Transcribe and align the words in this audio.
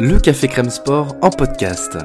Le 0.00 0.18
Café 0.18 0.48
Crème 0.48 0.70
Sport 0.70 1.16
en 1.22 1.30
podcast. 1.30 1.98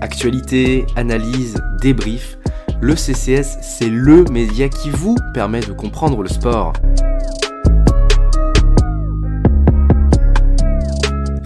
Actualité, 0.00 0.86
analyse, 0.96 1.56
débrief, 1.80 2.38
le 2.80 2.96
CCS, 2.96 3.58
c'est 3.62 3.88
LE 3.88 4.24
média 4.30 4.68
qui 4.68 4.90
vous 4.90 5.16
permet 5.32 5.60
de 5.60 5.72
comprendre 5.72 6.22
le 6.22 6.28
sport. 6.28 6.74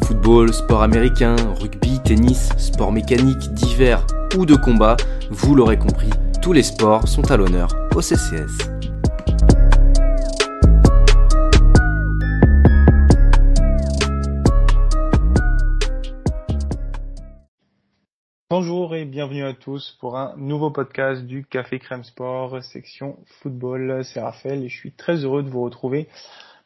Football, 0.04 0.52
sport 0.52 0.82
américain, 0.82 1.36
rugby, 1.60 2.00
tennis, 2.00 2.50
sport 2.56 2.92
mécanique, 2.92 3.54
divers 3.54 4.04
ou 4.36 4.46
de 4.46 4.56
combat, 4.56 4.96
vous 5.30 5.54
l'aurez 5.54 5.78
compris, 5.78 6.10
tous 6.40 6.52
les 6.52 6.62
sports 6.62 7.08
sont 7.08 7.30
à 7.30 7.36
l'honneur 7.36 7.68
au 7.94 8.00
CCS. 8.00 8.70
Bonjour 18.50 18.94
et 18.94 19.04
bienvenue 19.04 19.44
à 19.44 19.52
tous 19.52 19.96
pour 20.00 20.16
un 20.16 20.34
nouveau 20.36 20.70
podcast 20.70 21.22
du 21.24 21.44
Café 21.44 21.78
Crème 21.78 22.04
Sport, 22.04 22.62
section 22.62 23.18
football. 23.40 24.04
C'est 24.04 24.20
Raphaël 24.20 24.62
et 24.64 24.68
je 24.68 24.76
suis 24.76 24.92
très 24.92 25.16
heureux 25.24 25.42
de 25.42 25.50
vous 25.50 25.62
retrouver 25.62 26.08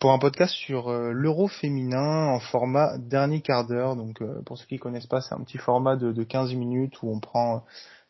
pour 0.01 0.13
un 0.13 0.19
podcast 0.19 0.55
sur 0.55 0.89
euh, 0.89 1.13
l'euro 1.13 1.49
féminin 1.49 2.27
en 2.27 2.41
format 2.41 2.99
dernier 2.99 3.41
quart 3.41 3.67
d'heure. 3.67 3.97
Donc 3.97 4.21
euh, 4.21 4.43
pour 4.45 4.59
ceux 4.59 4.67
qui 4.67 4.79
connaissent 4.79 5.07
pas, 5.07 5.21
c'est 5.21 5.35
un 5.35 5.41
petit 5.41 5.59
format 5.59 5.97
de 5.97 6.23
15 6.23 6.55
minutes 6.55 7.03
où 7.03 7.11
on 7.11 7.21
prend 7.21 7.65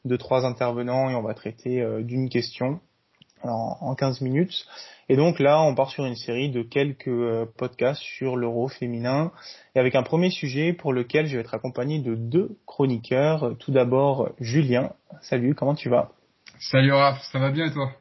deux 0.05 0.19
trois 0.19 0.45
intervenants 0.45 1.11
et 1.11 1.15
on 1.15 1.23
va 1.23 1.35
traiter 1.35 1.81
euh, 1.81 2.03
d'une 2.03 2.29
question 2.29 2.81
en, 3.43 3.77
en 3.81 3.95
15 3.95 4.21
minutes. 4.21 4.67
Et 5.09 5.17
donc 5.17 5.39
là, 5.39 5.61
on 5.63 5.75
part 5.75 5.91
sur 5.91 6.05
une 6.05 6.15
série 6.15 6.51
de 6.51 6.63
quelques 6.63 7.09
euh, 7.09 7.47
podcasts 7.57 8.03
sur 8.03 8.37
l'euro 8.37 8.69
féminin 8.69 9.33
et 9.75 9.79
avec 9.81 9.95
un 9.95 10.03
premier 10.03 10.31
sujet 10.31 10.73
pour 10.73 10.93
lequel 10.93 11.27
je 11.27 11.37
vais 11.37 11.43
être 11.43 11.55
accompagné 11.55 11.99
de 12.01 12.15
deux 12.15 12.57
chroniqueurs. 12.67 13.57
Tout 13.59 13.73
d'abord, 13.73 14.31
Julien. 14.41 14.93
Salut, 15.23 15.55
comment 15.55 15.75
tu 15.75 15.89
vas? 15.89 16.13
Salut 16.59 16.93
Raph, 16.93 17.21
ça 17.33 17.39
va 17.39 17.51
bien 17.51 17.67
et 17.67 17.73
toi? 17.73 17.93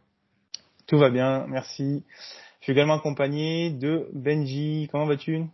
Tout 0.88 0.98
va 0.98 1.10
bien, 1.10 1.46
merci. 1.48 2.04
Je 2.60 2.66
suis 2.66 2.74
également 2.74 2.96
accompagné 2.96 3.72
de 3.72 4.08
Benji. 4.14 4.88
Comment 4.92 5.06
vas-tu? 5.06 5.46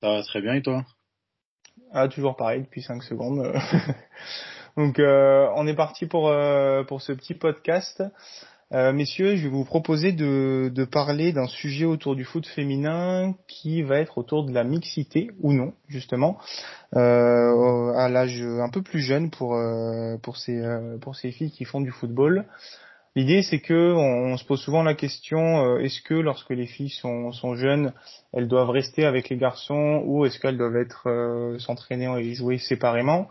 Ça 0.00 0.08
va 0.08 0.22
très 0.22 0.40
bien 0.40 0.54
et 0.54 0.62
toi? 0.62 0.84
Ah, 1.92 2.08
toujours 2.08 2.36
pareil 2.36 2.62
depuis 2.62 2.82
5 2.82 3.02
secondes. 3.02 3.52
Donc 4.76 4.98
euh, 4.98 5.48
on 5.56 5.66
est 5.66 5.74
parti 5.74 6.06
pour, 6.06 6.28
euh, 6.28 6.82
pour 6.84 7.02
ce 7.02 7.12
petit 7.12 7.34
podcast. 7.34 8.02
Euh, 8.72 8.92
messieurs, 8.94 9.36
je 9.36 9.42
vais 9.42 9.50
vous 9.50 9.66
proposer 9.66 10.12
de, 10.12 10.70
de 10.74 10.84
parler 10.86 11.32
d'un 11.32 11.46
sujet 11.46 11.84
autour 11.84 12.16
du 12.16 12.24
foot 12.24 12.46
féminin 12.46 13.34
qui 13.46 13.82
va 13.82 13.98
être 13.98 14.16
autour 14.16 14.46
de 14.46 14.52
la 14.52 14.64
mixité 14.64 15.30
ou 15.40 15.52
non, 15.52 15.74
justement, 15.88 16.38
à 16.92 18.08
l'âge 18.08 18.40
un 18.40 18.70
peu 18.70 18.80
plus 18.80 19.00
jeune 19.00 19.30
pour 19.30 19.60
pour 20.22 20.38
ces 20.38 20.62
pour 21.02 21.16
ces 21.16 21.32
filles 21.32 21.50
qui 21.50 21.66
font 21.66 21.82
du 21.82 21.90
football. 21.90 22.46
L'idée, 23.14 23.42
c'est 23.42 23.60
que 23.60 23.92
on, 23.92 24.38
se 24.38 24.44
pose 24.46 24.62
souvent 24.62 24.82
la 24.82 24.94
question 24.94 25.76
est-ce 25.78 26.00
que 26.00 26.14
lorsque 26.14 26.48
les 26.48 26.66
filles 26.66 26.88
sont, 26.88 27.30
sont 27.32 27.56
jeunes, 27.56 27.92
elles 28.32 28.48
doivent 28.48 28.70
rester 28.70 29.04
avec 29.04 29.28
les 29.28 29.36
garçons 29.36 30.02
ou 30.06 30.24
est-ce 30.24 30.38
qu'elles 30.38 30.56
doivent 30.56 30.76
être 30.76 31.10
euh, 31.10 31.58
s'entraîner 31.58 32.06
et 32.20 32.32
jouer 32.32 32.56
séparément? 32.56 33.28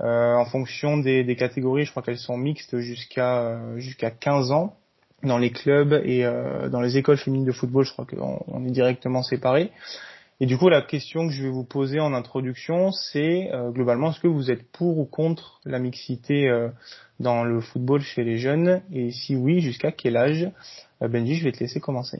En 0.00 0.44
fonction 0.46 0.98
des, 0.98 1.22
des, 1.22 1.36
catégories, 1.36 1.84
je 1.84 1.90
crois 1.90 2.02
qu'elles 2.02 2.18
sont 2.18 2.36
mixtes 2.36 2.78
jusqu'à 2.80 3.60
jusqu'à 3.78 4.10
15 4.10 4.50
ans 4.50 4.76
dans 5.22 5.38
les 5.38 5.50
clubs 5.50 6.00
et 6.04 6.24
euh, 6.24 6.68
dans 6.68 6.80
les 6.80 6.96
écoles 6.96 7.16
féminines 7.16 7.46
de 7.46 7.52
football, 7.52 7.84
je 7.84 7.92
crois 7.92 8.06
qu'on 8.06 8.42
on 8.46 8.64
est 8.64 8.70
directement 8.70 9.22
séparés. 9.22 9.70
Et 10.40 10.46
du 10.46 10.58
coup, 10.58 10.68
la 10.68 10.82
question 10.82 11.28
que 11.28 11.32
je 11.32 11.44
vais 11.44 11.50
vous 11.50 11.64
poser 11.64 12.00
en 12.00 12.12
introduction, 12.14 12.90
c'est 12.90 13.52
euh, 13.52 13.70
globalement, 13.70 14.10
est-ce 14.10 14.20
que 14.20 14.28
vous 14.28 14.50
êtes 14.50 14.70
pour 14.72 14.98
ou 14.98 15.04
contre 15.04 15.60
la 15.64 15.78
mixité 15.78 16.48
euh, 16.48 16.68
dans 17.20 17.44
le 17.44 17.60
football 17.60 18.00
chez 18.00 18.24
les 18.24 18.38
jeunes? 18.38 18.82
Et 18.92 19.12
si 19.12 19.36
oui, 19.36 19.60
jusqu'à 19.60 19.92
quel 19.92 20.16
âge? 20.16 20.50
Benji, 21.00 21.36
je 21.36 21.44
vais 21.44 21.52
te 21.52 21.60
laisser 21.60 21.80
commencer. 21.80 22.18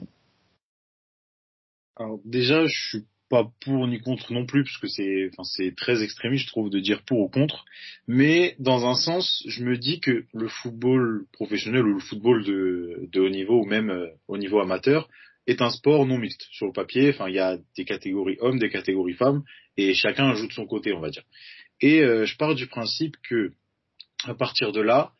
Alors 1.97 2.19
déjà, 2.25 2.65
je 2.65 2.89
suis 2.89 3.05
pas 3.33 3.49
pour 3.61 3.87
ni 3.87 3.99
contre 3.99 4.31
non 4.31 4.45
plus, 4.45 4.63
parce 4.63 4.77
que 4.77 4.87
c'est, 4.87 5.29
enfin, 5.31 5.43
c'est 5.43 5.75
très 5.75 6.03
extrémiste, 6.03 6.45
je 6.45 6.49
trouve, 6.49 6.69
de 6.69 6.79
dire 6.79 7.01
pour 7.01 7.19
ou 7.21 7.29
contre. 7.29 7.65
Mais 8.07 8.55
dans 8.59 8.85
un 8.85 8.93
sens, 8.93 9.43
je 9.47 9.63
me 9.63 9.75
dis 9.75 9.99
que 9.99 10.25
le 10.33 10.47
football 10.47 11.25
professionnel 11.31 11.83
ou 11.87 11.95
le 11.95 11.99
football 11.99 12.43
de, 12.43 13.09
de 13.11 13.19
haut 13.19 13.29
niveau 13.29 13.63
ou 13.63 13.65
même 13.65 13.89
euh, 13.89 14.05
au 14.27 14.37
niveau 14.37 14.59
amateur 14.59 15.09
est 15.47 15.63
un 15.63 15.71
sport 15.71 16.05
non 16.05 16.19
mixte 16.19 16.47
sur 16.51 16.67
le 16.67 16.73
papier. 16.73 17.09
Enfin, 17.09 17.27
il 17.27 17.33
y 17.33 17.39
a 17.39 17.57
des 17.75 17.85
catégories 17.85 18.37
hommes, 18.39 18.59
des 18.59 18.69
catégories 18.69 19.15
femmes, 19.15 19.41
et 19.77 19.95
chacun 19.95 20.35
joue 20.35 20.47
de 20.47 20.53
son 20.53 20.67
côté, 20.67 20.93
on 20.93 20.99
va 20.99 21.09
dire. 21.09 21.23
Et 21.81 22.01
euh, 22.01 22.25
je 22.25 22.37
pars 22.37 22.53
du 22.53 22.67
principe 22.67 23.15
que 23.27 23.51
à 24.25 24.35
partir 24.35 24.71
de 24.71 24.81
là, 24.81 25.11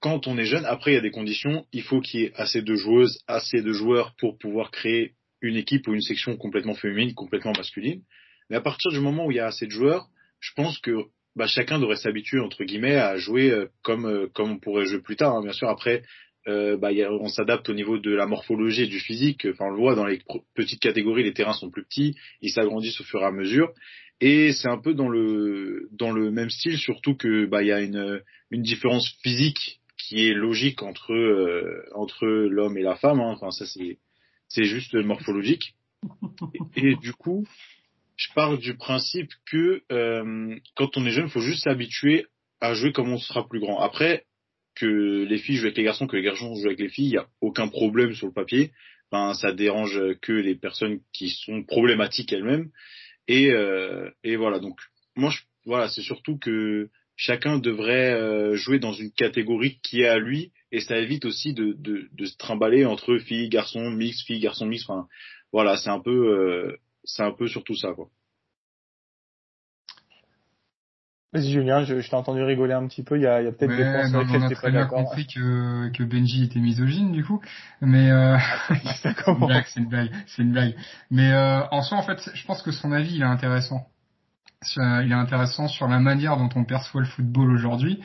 quand 0.00 0.26
on 0.26 0.36
est 0.36 0.44
jeune, 0.44 0.66
après 0.66 0.90
il 0.90 0.94
y 0.96 0.98
a 0.98 1.00
des 1.00 1.10
conditions, 1.10 1.64
il 1.72 1.82
faut 1.82 2.02
qu'il 2.02 2.20
y 2.20 2.24
ait 2.24 2.32
assez 2.34 2.60
de 2.60 2.74
joueuses, 2.74 3.20
assez 3.26 3.62
de 3.62 3.72
joueurs 3.72 4.14
pour 4.18 4.36
pouvoir 4.36 4.70
créer 4.70 5.14
une 5.44 5.56
équipe 5.56 5.86
ou 5.88 5.94
une 5.94 6.00
section 6.00 6.36
complètement 6.36 6.74
féminine, 6.74 7.14
complètement 7.14 7.52
masculine. 7.56 8.02
Mais 8.50 8.56
à 8.56 8.60
partir 8.60 8.90
du 8.90 9.00
moment 9.00 9.26
où 9.26 9.30
il 9.30 9.36
y 9.36 9.40
a 9.40 9.46
assez 9.46 9.66
de 9.66 9.70
joueurs, 9.70 10.08
je 10.40 10.52
pense 10.54 10.78
que 10.78 10.92
bah, 11.36 11.46
chacun 11.46 11.78
devrait 11.78 11.96
s'habituer 11.96 12.40
entre 12.40 12.64
guillemets 12.64 12.96
à 12.96 13.16
jouer 13.16 13.50
euh, 13.50 13.66
comme 13.82 14.06
euh, 14.06 14.28
comme 14.32 14.52
on 14.52 14.58
pourrait 14.58 14.84
jouer 14.84 15.00
plus 15.00 15.16
tard. 15.16 15.34
Hein. 15.34 15.42
Bien 15.42 15.52
sûr, 15.52 15.68
après, 15.68 16.02
euh, 16.46 16.76
bah, 16.76 16.88
a, 16.88 17.10
on 17.10 17.28
s'adapte 17.28 17.68
au 17.68 17.74
niveau 17.74 17.98
de 17.98 18.10
la 18.10 18.26
morphologie 18.26 18.82
et 18.82 18.86
du 18.86 19.00
physique. 19.00 19.46
Enfin, 19.50 19.66
on 19.66 19.70
le 19.70 19.76
voit 19.76 19.94
dans 19.94 20.06
les 20.06 20.20
petites 20.54 20.80
catégories, 20.80 21.24
les 21.24 21.32
terrains 21.32 21.54
sont 21.54 21.70
plus 21.70 21.84
petits, 21.84 22.14
ils 22.42 22.50
s'agrandissent 22.50 23.00
au 23.00 23.04
fur 23.04 23.20
et 23.20 23.24
à 23.24 23.30
mesure. 23.30 23.72
Et 24.20 24.52
c'est 24.52 24.68
un 24.68 24.78
peu 24.78 24.94
dans 24.94 25.08
le 25.08 25.88
dans 25.92 26.12
le 26.12 26.30
même 26.30 26.50
style, 26.50 26.78
surtout 26.78 27.16
que 27.16 27.46
bah 27.46 27.62
il 27.62 27.68
y 27.68 27.72
a 27.72 27.80
une 27.80 28.22
une 28.50 28.62
différence 28.62 29.08
physique 29.22 29.80
qui 29.98 30.28
est 30.28 30.34
logique 30.34 30.82
entre 30.82 31.12
euh, 31.12 31.84
entre 31.94 32.26
l'homme 32.26 32.78
et 32.78 32.82
la 32.82 32.96
femme. 32.96 33.20
Hein. 33.20 33.32
Enfin, 33.32 33.50
ça 33.50 33.66
c'est 33.66 33.98
c'est 34.48 34.64
juste 34.64 34.94
morphologique. 34.94 35.74
Et, 36.76 36.96
du 36.96 37.12
coup, 37.12 37.46
je 38.16 38.28
pars 38.34 38.58
du 38.58 38.76
principe 38.76 39.30
que 39.50 39.82
euh, 39.90 40.56
quand 40.76 40.96
on 40.96 41.06
est 41.06 41.10
jeune, 41.10 41.26
il 41.26 41.30
faut 41.30 41.40
juste 41.40 41.64
s'habituer 41.64 42.26
à 42.60 42.74
jouer 42.74 42.92
comme 42.92 43.12
on 43.12 43.18
sera 43.18 43.48
plus 43.48 43.60
grand. 43.60 43.80
Après, 43.80 44.24
que 44.74 45.24
les 45.24 45.38
filles 45.38 45.56
jouent 45.56 45.66
avec 45.66 45.76
les 45.76 45.84
garçons, 45.84 46.06
que 46.06 46.16
les 46.16 46.22
garçons 46.22 46.54
jouent 46.54 46.66
avec 46.66 46.80
les 46.80 46.88
filles, 46.88 47.06
il 47.06 47.12
n'y 47.12 47.18
a 47.18 47.28
aucun 47.40 47.68
problème 47.68 48.14
sur 48.14 48.26
le 48.26 48.32
papier. 48.32 48.72
Enfin, 49.10 49.34
ça 49.34 49.52
dérange 49.52 50.00
que 50.20 50.32
les 50.32 50.54
personnes 50.54 51.00
qui 51.12 51.30
sont 51.30 51.62
problématiques 51.62 52.32
elles-mêmes. 52.32 52.70
Et, 53.28 53.50
euh, 53.50 54.10
et 54.22 54.36
voilà, 54.36 54.58
donc 54.58 54.78
moi, 55.16 55.30
je, 55.30 55.40
voilà, 55.64 55.88
c'est 55.88 56.02
surtout 56.02 56.38
que 56.38 56.90
chacun 57.16 57.58
devrait 57.58 58.12
euh, 58.12 58.54
jouer 58.56 58.78
dans 58.78 58.92
une 58.92 59.12
catégorie 59.12 59.78
qui 59.82 60.02
est 60.02 60.08
à 60.08 60.18
lui 60.18 60.52
et 60.74 60.80
ça 60.80 60.98
évite 60.98 61.24
aussi 61.24 61.54
de, 61.54 61.72
de, 61.78 62.08
de 62.12 62.24
se 62.24 62.36
trimballer 62.36 62.84
entre 62.84 63.16
filles, 63.18 63.48
garçons, 63.48 63.90
mix, 63.90 64.22
filles, 64.24 64.40
garçons, 64.40 64.66
mix. 64.66 64.82
Enfin, 64.88 65.06
voilà, 65.52 65.76
c'est 65.76 65.90
un 65.90 66.00
peu, 66.00 66.10
euh, 66.10 66.76
c'est 67.04 67.22
un 67.22 67.30
peu 67.30 67.46
surtout 67.46 67.76
ça, 67.76 67.92
quoi. 67.94 68.08
Vas-y 71.32 71.52
Julien, 71.52 71.84
je, 71.84 72.00
je 72.00 72.08
t'ai 72.10 72.16
entendu 72.16 72.42
rigoler 72.42 72.74
un 72.74 72.86
petit 72.88 73.04
peu. 73.04 73.16
Il 73.16 73.22
y 73.22 73.26
a, 73.26 73.40
il 73.40 73.44
y 73.44 73.48
a 73.48 73.52
peut-être 73.52 73.70
ouais, 73.70 73.76
des 73.76 73.84
points 73.84 74.08
sur 74.08 74.20
lesquels 74.20 74.48
t'es 74.48 74.60
pas 74.60 74.70
d'accord. 74.72 74.98
On 74.98 75.02
a 75.02 75.04
compris 75.04 75.26
que 75.26 75.90
que 75.90 76.02
Benji 76.02 76.44
était 76.44 76.60
misogyne 76.60 77.12
du 77.12 77.24
coup, 77.24 77.40
mais 77.80 78.10
euh... 78.10 78.36
c'est 79.02 79.14
une 79.26 79.46
blague, 79.46 79.64
c'est 79.66 79.80
une 79.80 79.88
blague, 79.88 80.10
c'est 80.26 80.42
une 80.42 80.52
blague. 80.52 80.76
Mais 81.10 81.32
euh, 81.32 81.66
en 81.70 81.82
soi, 81.82 81.98
en 81.98 82.02
fait, 82.02 82.18
je 82.34 82.46
pense 82.46 82.62
que 82.62 82.70
son 82.70 82.92
avis 82.92 83.16
il 83.16 83.22
est 83.22 83.24
intéressant. 83.24 83.86
Il 84.76 85.10
est 85.10 85.14
intéressant 85.14 85.68
sur 85.68 85.88
la 85.88 85.98
manière 85.98 86.36
dont 86.36 86.48
on 86.56 86.64
perçoit 86.64 87.00
le 87.00 87.06
football 87.06 87.52
aujourd'hui. 87.52 88.00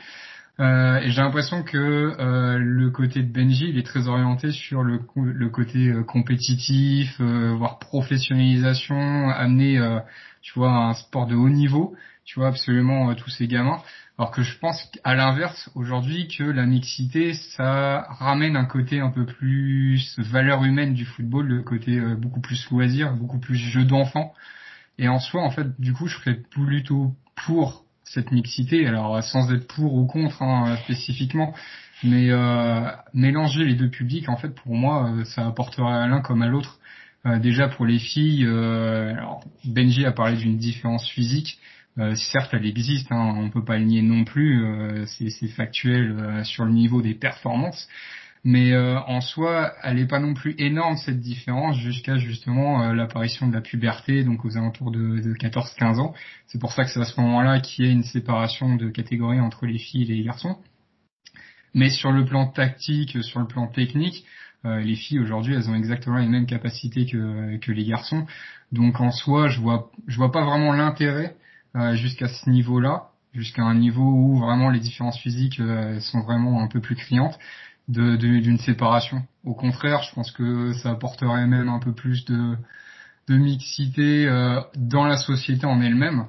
Euh, 0.60 0.98
et 0.98 1.10
j'ai 1.10 1.22
l'impression 1.22 1.62
que 1.62 1.78
euh, 1.78 2.58
le 2.58 2.90
côté 2.90 3.22
de 3.22 3.32
Benji, 3.32 3.70
il 3.70 3.78
est 3.78 3.86
très 3.86 4.08
orienté 4.08 4.50
sur 4.50 4.82
le, 4.82 5.00
le 5.16 5.48
côté 5.48 5.88
euh, 5.88 6.02
compétitif, 6.02 7.16
euh, 7.20 7.54
voire 7.54 7.78
professionnalisation, 7.78 9.30
amener, 9.30 9.78
euh, 9.78 10.00
tu 10.42 10.52
vois, 10.54 10.70
un 10.70 10.92
sport 10.92 11.26
de 11.26 11.34
haut 11.34 11.48
niveau, 11.48 11.96
tu 12.26 12.38
vois, 12.38 12.48
absolument 12.48 13.14
tous 13.14 13.30
ces 13.30 13.48
gamins. 13.48 13.80
Alors 14.18 14.32
que 14.32 14.42
je 14.42 14.58
pense 14.58 14.86
à 15.02 15.14
l'inverse 15.14 15.70
aujourd'hui 15.74 16.28
que 16.28 16.44
la 16.44 16.66
mixité, 16.66 17.32
ça 17.56 18.06
ramène 18.18 18.54
un 18.54 18.66
côté 18.66 19.00
un 19.00 19.08
peu 19.08 19.24
plus 19.24 20.14
valeur 20.18 20.62
humaine 20.62 20.92
du 20.92 21.06
football, 21.06 21.46
le 21.46 21.62
côté 21.62 21.98
beaucoup 22.18 22.40
plus 22.40 22.68
loisir, 22.70 23.14
beaucoup 23.14 23.38
plus 23.38 23.56
jeu 23.56 23.84
d'enfant. 23.84 24.34
Et 24.98 25.08
en 25.08 25.20
soi, 25.20 25.42
en 25.42 25.50
fait, 25.50 25.80
du 25.80 25.94
coup, 25.94 26.06
je 26.06 26.18
serais 26.18 26.34
plutôt 26.34 27.14
pour 27.46 27.86
cette 28.12 28.32
mixité, 28.32 28.86
alors 28.86 29.22
sans 29.22 29.52
être 29.52 29.66
pour 29.66 29.94
ou 29.94 30.06
contre 30.06 30.42
hein, 30.42 30.76
spécifiquement, 30.84 31.54
mais 32.02 32.30
euh, 32.30 32.82
mélanger 33.14 33.64
les 33.64 33.74
deux 33.74 33.90
publics, 33.90 34.28
en 34.28 34.36
fait, 34.36 34.54
pour 34.54 34.74
moi, 34.74 35.12
ça 35.24 35.46
apportera 35.46 36.02
à 36.02 36.06
l'un 36.06 36.20
comme 36.20 36.42
à 36.42 36.48
l'autre. 36.48 36.80
Euh, 37.26 37.38
déjà 37.38 37.68
pour 37.68 37.84
les 37.84 37.98
filles, 37.98 38.46
euh, 38.46 39.12
alors 39.12 39.44
Benji 39.64 40.06
a 40.06 40.12
parlé 40.12 40.36
d'une 40.36 40.56
différence 40.56 41.08
physique. 41.10 41.58
Euh, 41.98 42.14
certes, 42.14 42.50
elle 42.52 42.66
existe, 42.66 43.12
hein, 43.12 43.34
on 43.36 43.50
peut 43.50 43.64
pas 43.64 43.76
le 43.76 43.84
nier 43.84 44.00
non 44.00 44.24
plus, 44.24 44.64
c'est 45.06 45.48
factuel 45.48 46.44
sur 46.44 46.64
le 46.64 46.72
niveau 46.72 47.02
des 47.02 47.14
performances. 47.14 47.88
Mais 48.42 48.72
euh, 48.72 48.98
en 49.00 49.20
soi, 49.20 49.74
elle 49.82 49.96
n'est 49.96 50.06
pas 50.06 50.18
non 50.18 50.32
plus 50.32 50.54
énorme 50.58 50.96
cette 50.96 51.20
différence 51.20 51.76
jusqu'à 51.76 52.16
justement 52.16 52.82
euh, 52.82 52.94
l'apparition 52.94 53.46
de 53.46 53.52
la 53.52 53.60
puberté, 53.60 54.24
donc 54.24 54.46
aux 54.46 54.56
alentours 54.56 54.90
de, 54.90 55.20
de 55.20 55.34
14-15 55.34 56.00
ans. 56.00 56.14
C'est 56.46 56.58
pour 56.58 56.72
ça 56.72 56.84
que 56.84 56.90
c'est 56.90 57.00
à 57.00 57.04
ce 57.04 57.20
moment-là 57.20 57.60
qu'il 57.60 57.84
y 57.84 57.88
a 57.88 57.92
une 57.92 58.02
séparation 58.02 58.76
de 58.76 58.88
catégories 58.88 59.40
entre 59.40 59.66
les 59.66 59.78
filles 59.78 60.10
et 60.10 60.16
les 60.16 60.24
garçons. 60.24 60.56
Mais 61.74 61.90
sur 61.90 62.12
le 62.12 62.24
plan 62.24 62.46
tactique, 62.46 63.22
sur 63.22 63.40
le 63.40 63.46
plan 63.46 63.66
technique, 63.66 64.24
euh, 64.64 64.80
les 64.80 64.96
filles 64.96 65.20
aujourd'hui, 65.20 65.54
elles 65.54 65.68
ont 65.68 65.74
exactement 65.74 66.16
les 66.16 66.28
mêmes 66.28 66.46
capacités 66.46 67.04
que, 67.04 67.58
que 67.58 67.72
les 67.72 67.84
garçons. 67.84 68.26
Donc 68.72 69.00
en 69.00 69.10
soi, 69.10 69.48
je 69.48 69.60
vois, 69.60 69.90
je 70.06 70.16
vois 70.16 70.32
pas 70.32 70.44
vraiment 70.44 70.72
l'intérêt 70.72 71.36
jusqu'à 71.92 72.26
ce 72.26 72.50
niveau-là, 72.50 73.10
jusqu'à 73.32 73.62
un 73.62 73.76
niveau 73.76 74.02
où 74.02 74.38
vraiment 74.38 74.70
les 74.70 74.80
différences 74.80 75.20
physiques 75.20 75.62
sont 76.00 76.20
vraiment 76.22 76.60
un 76.62 76.66
peu 76.66 76.80
plus 76.80 76.96
criantes 76.96 77.38
d'une 77.90 78.58
séparation. 78.58 79.22
Au 79.44 79.54
contraire, 79.54 80.02
je 80.02 80.14
pense 80.14 80.30
que 80.30 80.72
ça 80.74 80.90
apporterait 80.90 81.46
même 81.46 81.68
un 81.68 81.80
peu 81.80 81.92
plus 81.92 82.24
de, 82.24 82.56
de 83.28 83.36
mixité 83.36 84.26
euh, 84.26 84.60
dans 84.76 85.04
la 85.04 85.16
société 85.16 85.66
en 85.66 85.80
elle-même, 85.80 86.26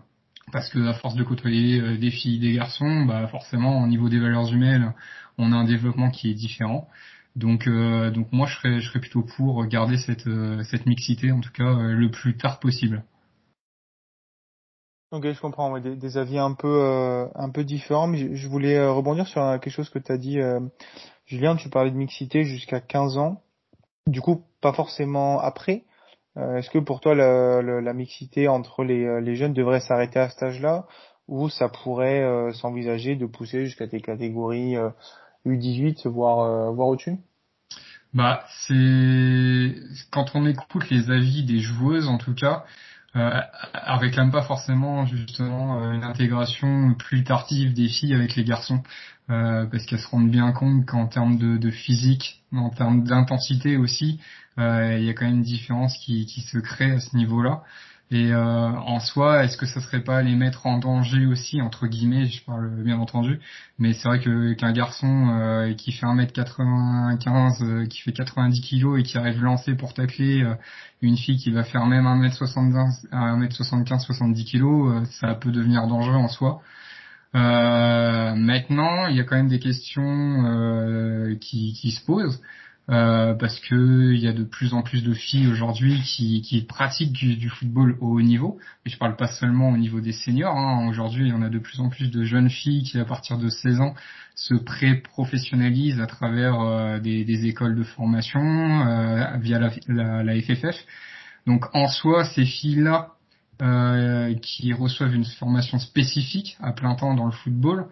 parce 0.51 0.69
que 0.69 0.87
à 0.87 0.93
force 0.93 1.15
de 1.15 1.23
côtoyer 1.23 1.79
euh, 1.79 1.97
des 1.97 2.11
filles, 2.11 2.39
des 2.39 2.53
garçons, 2.53 3.05
bah 3.05 3.27
forcément 3.27 3.81
au 3.81 3.87
niveau 3.87 4.09
des 4.09 4.19
valeurs 4.19 4.51
humaines, 4.53 4.93
on 5.37 5.51
a 5.51 5.55
un 5.55 5.65
développement 5.65 6.09
qui 6.09 6.31
est 6.31 6.33
différent. 6.33 6.87
Donc, 7.35 7.67
euh, 7.67 8.11
donc 8.11 8.31
moi 8.31 8.47
je 8.47 8.55
serais, 8.55 8.79
je 8.79 8.89
serais 8.89 8.99
plutôt 8.99 9.23
pour 9.23 9.65
garder 9.65 9.97
cette, 9.97 10.29
cette 10.65 10.85
mixité, 10.85 11.31
en 11.31 11.39
tout 11.39 11.51
cas 11.51 11.73
le 11.73 12.11
plus 12.11 12.37
tard 12.37 12.59
possible. 12.59 13.03
Ok, 15.11 15.29
je 15.29 15.41
comprends. 15.41 15.77
des, 15.79 16.17
avis 16.17 16.37
un 16.37 16.53
peu 16.53 17.27
un 17.35 17.49
peu 17.49 17.63
différents. 17.63 18.07
Mais 18.07 18.35
je, 18.35 18.47
voulais 18.47 18.85
rebondir 18.85 19.27
sur 19.27 19.41
quelque 19.59 19.69
chose 19.69 19.89
que 19.89 19.99
tu 19.99 20.11
as 20.11 20.17
dit 20.17 20.39
Julien, 21.31 21.55
tu 21.55 21.69
parlais 21.69 21.91
de 21.91 21.95
mixité 21.95 22.43
jusqu'à 22.43 22.81
15 22.81 23.17
ans. 23.17 23.41
Du 24.05 24.19
coup, 24.19 24.43
pas 24.59 24.73
forcément 24.73 25.39
après. 25.39 25.85
Euh, 26.35 26.57
est-ce 26.57 26.69
que 26.69 26.77
pour 26.77 26.99
toi, 26.99 27.15
la, 27.15 27.93
mixité 27.93 28.49
entre 28.49 28.83
euh, 28.83 29.21
les, 29.21 29.35
jeunes 29.37 29.53
devrait 29.53 29.79
s'arrêter 29.79 30.19
à 30.19 30.27
cet 30.27 30.43
âge-là? 30.43 30.87
Ou 31.29 31.47
ça 31.47 31.69
pourrait 31.69 32.21
euh, 32.21 32.51
s'envisager 32.51 33.15
de 33.15 33.25
pousser 33.25 33.63
jusqu'à 33.63 33.87
des 33.87 34.01
catégories 34.01 34.75
U18, 35.45 36.05
voire, 36.09 36.73
voire 36.73 36.89
au-dessus? 36.89 37.15
Bah, 38.13 38.43
c'est 38.67 39.73
quand 40.11 40.35
on 40.35 40.45
écoute 40.45 40.89
les 40.89 41.11
avis 41.11 41.45
des 41.45 41.59
joueuses, 41.59 42.09
en 42.09 42.17
tout 42.17 42.35
cas, 42.35 42.65
euh, 43.15 43.39
réclame 43.97 44.31
pas 44.31 44.43
forcément 44.43 45.05
justement 45.05 45.91
une 45.91 46.03
intégration 46.03 46.93
plus 46.93 47.23
tardive 47.23 47.73
des 47.73 47.87
filles 47.87 48.13
avec 48.13 48.35
les 48.35 48.43
garçons. 48.43 48.81
Euh, 49.31 49.65
parce 49.65 49.85
qu'elles 49.85 49.99
se 49.99 50.07
rendent 50.07 50.29
bien 50.29 50.51
compte 50.51 50.85
qu'en 50.85 51.07
termes 51.07 51.37
de, 51.37 51.55
de, 51.55 51.69
physique, 51.69 52.41
en 52.51 52.69
termes 52.69 53.03
d'intensité 53.03 53.77
aussi, 53.77 54.19
euh, 54.57 54.97
il 54.99 55.05
y 55.05 55.09
a 55.09 55.13
quand 55.13 55.25
même 55.25 55.35
une 55.35 55.41
différence 55.41 55.97
qui, 55.99 56.25
qui 56.25 56.41
se 56.41 56.57
crée 56.57 56.91
à 56.91 56.99
ce 56.99 57.15
niveau-là. 57.15 57.63
Et 58.11 58.33
euh, 58.33 58.67
en 58.67 58.99
soi, 58.99 59.43
est-ce 59.45 59.55
que 59.55 59.65
ça 59.65 59.79
serait 59.79 60.03
pas 60.03 60.21
les 60.21 60.35
mettre 60.35 60.65
en 60.65 60.77
danger 60.79 61.25
aussi 61.25 61.61
entre 61.61 61.87
guillemets, 61.87 62.25
je 62.25 62.43
parle 62.43 62.69
bien 62.83 62.99
entendu, 62.99 63.39
mais 63.79 63.93
c'est 63.93 64.07
vrai 64.07 64.19
qu'un 64.19 64.73
garçon 64.73 65.29
euh, 65.29 65.73
qui 65.73 65.93
fait 65.93 66.05
1m95, 66.05 67.63
euh, 67.63 67.85
qui 67.85 68.01
fait 68.01 68.11
90 68.11 68.61
kg 68.61 68.99
et 68.99 69.03
qui 69.03 69.17
arrive 69.17 69.41
lancé 69.41 69.75
pour 69.75 69.93
tacler 69.93 70.45
une 71.01 71.15
fille 71.15 71.37
qui 71.37 71.51
va 71.51 71.63
faire 71.63 71.85
même 71.85 72.05
1m75, 72.05 73.07
1m75 73.11 73.99
70 73.99 74.45
kg, 74.45 75.05
ça 75.19 75.33
peut 75.35 75.51
devenir 75.51 75.87
dangereux 75.87 76.15
en 76.17 76.27
soi. 76.27 76.61
Euh, 77.33 78.35
maintenant, 78.35 79.07
il 79.07 79.15
y 79.15 79.19
a 79.19 79.23
quand 79.23 79.37
même 79.37 79.47
des 79.47 79.59
questions 79.59 80.45
euh, 80.45 81.35
qui, 81.39 81.73
qui, 81.73 81.91
se 81.91 82.05
posent. 82.05 82.41
Euh, 82.89 83.35
parce 83.35 83.59
que 83.59 84.11
il 84.11 84.19
y 84.19 84.27
a 84.27 84.33
de 84.33 84.43
plus 84.43 84.73
en 84.73 84.81
plus 84.81 85.03
de 85.03 85.13
filles 85.13 85.47
aujourd'hui 85.47 86.01
qui, 86.01 86.65
pratiquent 86.67 87.13
du, 87.13 87.49
football 87.49 87.95
au 88.01 88.17
haut 88.17 88.21
niveau. 88.21 88.57
Et 88.85 88.89
je 88.89 88.97
parle 88.97 89.15
pas 89.15 89.27
seulement 89.27 89.69
au 89.69 89.77
niveau 89.77 90.01
des 90.01 90.11
seniors. 90.11 90.57
Hein. 90.57 90.87
Aujourd'hui, 90.89 91.31
en 91.31 91.41
a 91.41 91.49
de 91.49 91.59
plus 91.59 91.79
en 91.79 91.89
plus 91.89 92.09
de 92.09 92.23
jeunes 92.23 92.49
filles 92.49 92.83
qui, 92.83 92.99
à 92.99 93.05
partir 93.05 93.37
de 93.37 93.49
16 93.49 93.81
ans, 93.81 93.93
se 94.35 94.55
pré-professionnalisent 94.55 96.01
à 96.01 96.07
travers 96.07 96.59
euh, 96.59 96.99
des, 96.99 97.45
écoles 97.45 97.75
de 97.75 97.83
formation 97.83 98.41
euh, 98.41 99.37
via 99.37 99.59
la, 99.59 100.23
la, 100.23 100.41
FFF. 100.41 100.75
Donc 101.47 101.65
en 101.73 101.87
soi, 101.87 102.25
ces 102.25 102.45
filles-là 102.45 103.09
euh, 103.61 104.33
qui 104.41 104.73
reçoivent 104.73 105.13
une 105.13 105.25
formation 105.25 105.77
spécifique 105.79 106.57
à 106.61 106.71
plein 106.71 106.95
temps 106.95 107.13
dans 107.13 107.25
le 107.25 107.31
football, 107.31 107.85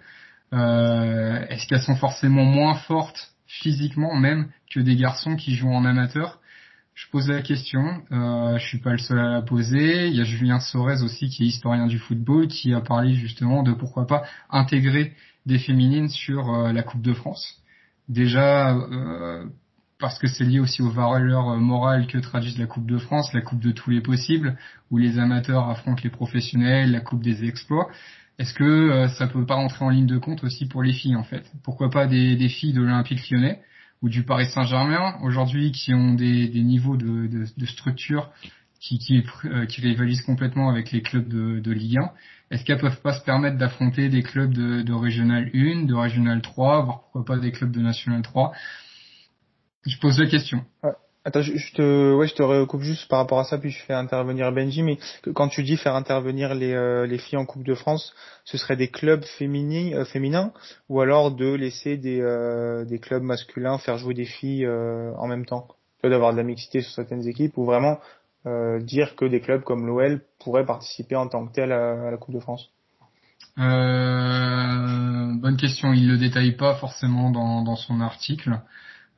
est-ce 0.52 1.68
qu'elles 1.68 1.82
sont 1.82 1.96
forcément 1.96 2.44
moins 2.44 2.74
fortes 2.74 3.32
physiquement 3.50 4.16
même 4.16 4.48
que 4.72 4.80
des 4.80 4.96
garçons 4.96 5.36
qui 5.36 5.56
jouent 5.56 5.74
en 5.74 5.84
amateur 5.84 6.40
Je 6.94 7.08
pose 7.12 7.28
la 7.30 7.42
question, 7.42 8.04
euh, 8.12 8.58
je 8.60 8.66
suis 8.68 8.78
pas 8.78 8.92
le 8.92 9.00
seul 9.00 9.20
à 9.20 9.30
la 9.30 9.42
poser. 9.42 10.08
Il 10.08 10.16
y 10.16 10.22
a 10.22 10.24
Julien 10.24 10.60
Sorez 10.60 11.02
aussi 11.02 11.30
qui 11.30 11.44
est 11.44 11.48
historien 11.48 11.88
du 11.88 11.98
football 11.98 12.48
qui 12.48 12.74
a 12.74 12.82
parlé 12.82 13.16
justement 13.16 13.64
de 13.64 13.74
pourquoi 13.74 14.06
pas 14.06 14.24
intégrer 14.50 15.14
des 15.46 15.60
féminines 15.60 16.10
sur 16.10 16.54
euh, 16.54 16.72
la 16.72 16.84
Coupe 16.84 17.02
de 17.02 17.14
France. 17.14 17.62
Déjà, 18.08 18.76
euh, 18.76 19.46
parce 20.00 20.18
que 20.18 20.28
c'est 20.28 20.46
lié 20.46 20.60
aussi 20.60 20.82
aux 20.82 20.90
valeurs 20.90 21.50
euh, 21.50 21.58
morales 21.58 22.08
que 22.08 22.18
traduit 22.18 22.56
la 22.58 22.66
Coupe 22.66 22.86
de 22.86 22.98
France, 22.98 23.34
la 23.34 23.42
Coupe 23.42 23.60
de 23.60 23.72
tous 23.72 23.90
les 23.90 24.02
possibles, 24.02 24.58
où 24.92 24.98
les 24.98 25.20
amateurs 25.20 25.70
affrontent 25.70 26.02
les 26.04 26.10
professionnels, 26.10 26.92
la 26.92 27.02
Coupe 27.02 27.22
des 27.22 27.46
exploits. 27.46 27.90
Est-ce 28.40 28.54
que 28.54 28.64
euh, 28.64 29.08
ça 29.10 29.28
peut 29.28 29.46
pas 29.46 29.56
rentrer 29.56 29.84
en 29.84 29.90
ligne 29.90 30.08
de 30.08 30.18
compte 30.18 30.44
aussi 30.44 30.66
pour 30.66 30.82
les 30.82 30.94
filles 30.94 31.18
en 31.18 31.24
fait? 31.24 31.44
Pourquoi 31.64 31.90
pas 31.90 32.08
des, 32.08 32.50
filles 32.50 32.74
de 32.74 32.82
l'Olympique 32.82 33.30
lyonnais 33.30 33.62
ou 34.02 34.10
du 34.10 34.24
Paris 34.24 34.48
Saint-Germain 34.48 35.20
aujourd'hui 35.24 35.74
qui 35.74 35.94
ont 35.94 36.14
des, 36.14 36.50
niveaux 36.64 36.96
de, 36.96 37.46
structure 37.66 38.32
qui, 38.80 38.98
qui, 38.98 39.22
euh, 39.46 39.66
rivalisent 39.78 40.22
complètement 40.22 40.70
avec 40.70 40.92
les 40.92 41.02
clubs 41.02 41.28
de, 41.28 41.60
de 41.60 41.72
Ligue 41.72 41.98
1 41.98 42.12
Est-ce 42.52 42.64
qu'elles 42.64 42.80
peuvent 42.80 43.02
pas 43.02 43.12
se 43.12 43.24
permettre 43.26 43.58
d'affronter 43.58 44.08
des 44.08 44.24
clubs 44.24 44.54
de, 44.54 44.84
de 44.84 44.94
Régional 44.94 45.52
1, 45.54 45.84
de 45.84 45.94
Régional 45.94 46.42
3, 46.42 46.86
voire 46.86 47.02
pourquoi 47.02 47.26
pas 47.26 47.38
des 47.40 47.52
clubs 47.52 47.72
de 47.72 47.82
National 47.82 48.22
3 48.22 48.54
je 49.86 49.98
pose 49.98 50.20
la 50.20 50.28
question. 50.28 50.66
Attends, 51.30 51.44
je, 51.44 51.74
te, 51.76 52.16
ouais, 52.16 52.28
je 52.28 52.34
te 52.34 52.42
recoupe 52.42 52.82
juste 52.82 53.08
par 53.08 53.20
rapport 53.20 53.38
à 53.38 53.44
ça, 53.44 53.60
puis 53.60 53.70
je 53.70 53.84
fais 53.84 53.94
intervenir 53.94 54.52
Benji. 54.52 54.82
Mais 54.82 54.98
quand 55.36 55.48
tu 55.48 55.62
dis 55.62 55.78
faire 55.78 55.94
intervenir 55.94 56.56
les, 56.56 56.74
euh, 56.74 57.06
les 57.06 57.20
filles 57.20 57.38
en 57.38 57.46
Coupe 57.46 57.64
de 57.64 57.76
France, 57.76 58.16
ce 58.46 58.58
serait 58.58 58.76
des 58.76 58.88
clubs 58.88 59.24
féminins, 59.38 59.94
euh, 59.94 60.06
féminins, 60.06 60.52
ou 60.90 61.02
alors 61.02 61.30
de 61.30 61.54
laisser 61.54 61.98
des, 61.98 62.20
euh, 62.20 62.84
des 62.84 62.98
clubs 62.98 63.22
masculins 63.22 63.78
faire 63.78 64.00
jouer 64.00 64.16
des 64.16 64.26
filles 64.26 64.68
en 64.68 65.28
même 65.28 65.46
temps, 65.46 65.68
d'avoir 66.04 66.32
de 66.32 66.38
la 66.38 66.44
mixité 66.44 66.82
sur 66.82 66.94
certaines 66.94 67.28
équipes, 67.28 67.60
ou 67.60 67.66
vraiment 67.66 68.00
dire 68.80 69.16
que 69.16 69.26
des 69.26 69.42
clubs 69.42 69.62
comme 69.62 69.86
l'OL 69.86 70.22
pourraient 70.40 70.66
participer 70.66 71.16
en 71.16 71.28
tant 71.28 71.46
que 71.46 71.54
tel 71.54 71.72
à, 71.72 72.10
la 72.10 72.18
Coupe 72.18 72.34
de 72.34 72.40
France? 72.40 72.72
bonne 73.56 75.58
question. 75.58 75.94
Il 75.94 76.08
le 76.08 76.18
détaille 76.18 76.54
pas 76.54 76.74
forcément 76.74 77.30
dans, 77.30 77.62
dans 77.62 77.76
son 77.76 78.02
article. 78.02 78.60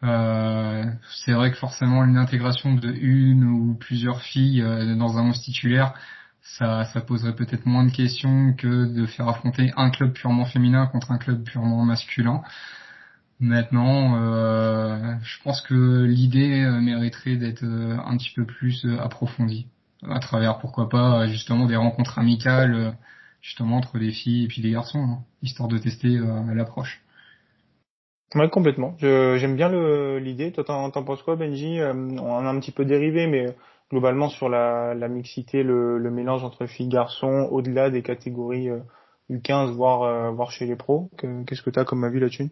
Euh, 0.04 0.86
c'est 1.24 1.34
vrai 1.34 1.52
que 1.52 1.58
forcément 1.58 2.04
une 2.04 2.18
intégration 2.18 2.74
de 2.74 2.92
une 2.92 3.44
ou 3.44 3.76
plusieurs 3.76 4.22
filles 4.22 4.62
euh, 4.62 4.96
dans 4.96 5.18
un 5.18 5.30
11 5.30 5.42
titulaire, 5.42 5.94
ça, 6.42 6.86
ça 6.86 7.02
poserait 7.02 7.36
peut-être 7.36 7.68
moins 7.68 7.86
de 7.86 7.92
questions 7.92 8.54
que 8.54 8.86
de 8.92 9.06
faire 9.06 9.28
affronter 9.28 9.72
un 9.78 9.92
club 9.92 10.14
purement 10.14 10.46
féminin 10.46 10.88
contre 10.88 11.12
un 11.12 11.20
club 11.20 11.44
purement 11.44 11.86
masculin. 11.86 12.42
Maintenant, 13.40 14.16
euh, 14.18 15.16
je 15.24 15.42
pense 15.44 15.62
que 15.62 16.04
l'idée 16.06 16.68
mériterait 16.82 17.38
d'être 17.38 17.64
un 17.64 18.18
petit 18.18 18.32
peu 18.36 18.46
plus 18.46 18.86
approfondie 19.00 19.68
à 20.10 20.20
travers 20.20 20.60
pourquoi 20.60 20.90
pas 20.90 21.28
justement 21.28 21.66
des 21.66 21.76
rencontres 21.76 22.20
amicales 22.20 22.96
justement 23.42 23.78
entre 23.78 23.98
des 24.00 24.12
filles 24.12 24.46
et 24.46 24.48
puis 24.48 24.62
des 24.62 24.72
garçons, 24.72 25.00
hein, 25.00 25.24
histoire 25.42 25.70
de 25.70 25.78
tester 25.78 26.20
l'approche. 26.54 27.02
Ouais, 28.34 28.50
complètement. 28.50 28.96
J'aime 29.00 29.56
bien 29.56 29.70
l'idée. 30.20 30.52
Toi, 30.52 30.64
t'en 30.64 31.04
penses 31.04 31.22
quoi, 31.24 31.36
Benji? 31.36 31.80
Euh, 31.80 31.94
On 31.94 32.46
a 32.46 32.50
un 32.50 32.60
petit 32.60 32.72
peu 32.72 32.86
dérivé, 32.86 33.28
mais 33.28 33.54
globalement 33.90 34.30
sur 34.30 34.48
la, 34.48 34.94
la 34.94 35.10
mixité, 35.10 35.64
le, 35.64 35.98
le, 35.98 36.12
mélange 36.12 36.44
entre 36.46 36.66
filles 36.66 36.88
garçons, 36.88 37.50
au-delà 37.52 37.90
des 37.90 38.02
catégories 38.02 38.70
U15, 39.30 39.70
euh, 39.70 39.72
voire, 39.72 40.04
euh, 40.04 40.32
voire 40.32 40.52
chez 40.52 40.66
les 40.66 40.78
pros. 40.78 41.12
Qu'est-ce 41.18 41.62
que 41.62 41.70
tu 41.70 41.80
as 41.80 41.84
comme 41.84 42.06
avis 42.06 42.22
là-dessus? 42.22 42.50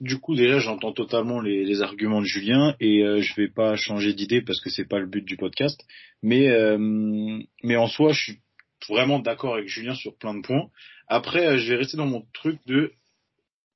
Du 0.00 0.18
coup, 0.18 0.34
déjà, 0.34 0.58
j'entends 0.58 0.92
totalement 0.92 1.40
les, 1.40 1.64
les, 1.64 1.80
arguments 1.80 2.20
de 2.20 2.26
Julien 2.26 2.74
et 2.80 3.04
euh, 3.04 3.20
je 3.22 3.34
vais 3.36 3.48
pas 3.48 3.76
changer 3.76 4.12
d'idée 4.12 4.42
parce 4.42 4.60
que 4.60 4.68
c'est 4.68 4.88
pas 4.88 4.98
le 4.98 5.06
but 5.06 5.24
du 5.24 5.36
podcast. 5.36 5.80
Mais, 6.22 6.48
mais 7.64 7.76
en 7.76 7.86
soi, 7.86 8.12
je 8.12 8.20
suis 8.20 8.40
vraiment 8.88 9.18
d'accord 9.18 9.54
avec 9.54 9.68
Julien 9.68 9.94
sur 9.94 10.14
plein 10.16 10.34
de 10.34 10.42
points. 10.42 10.68
Après, 11.08 11.58
je 11.58 11.72
vais 11.72 11.78
rester 11.78 11.96
dans 11.96 12.06
mon 12.06 12.24
truc 12.32 12.58
de 12.66 12.92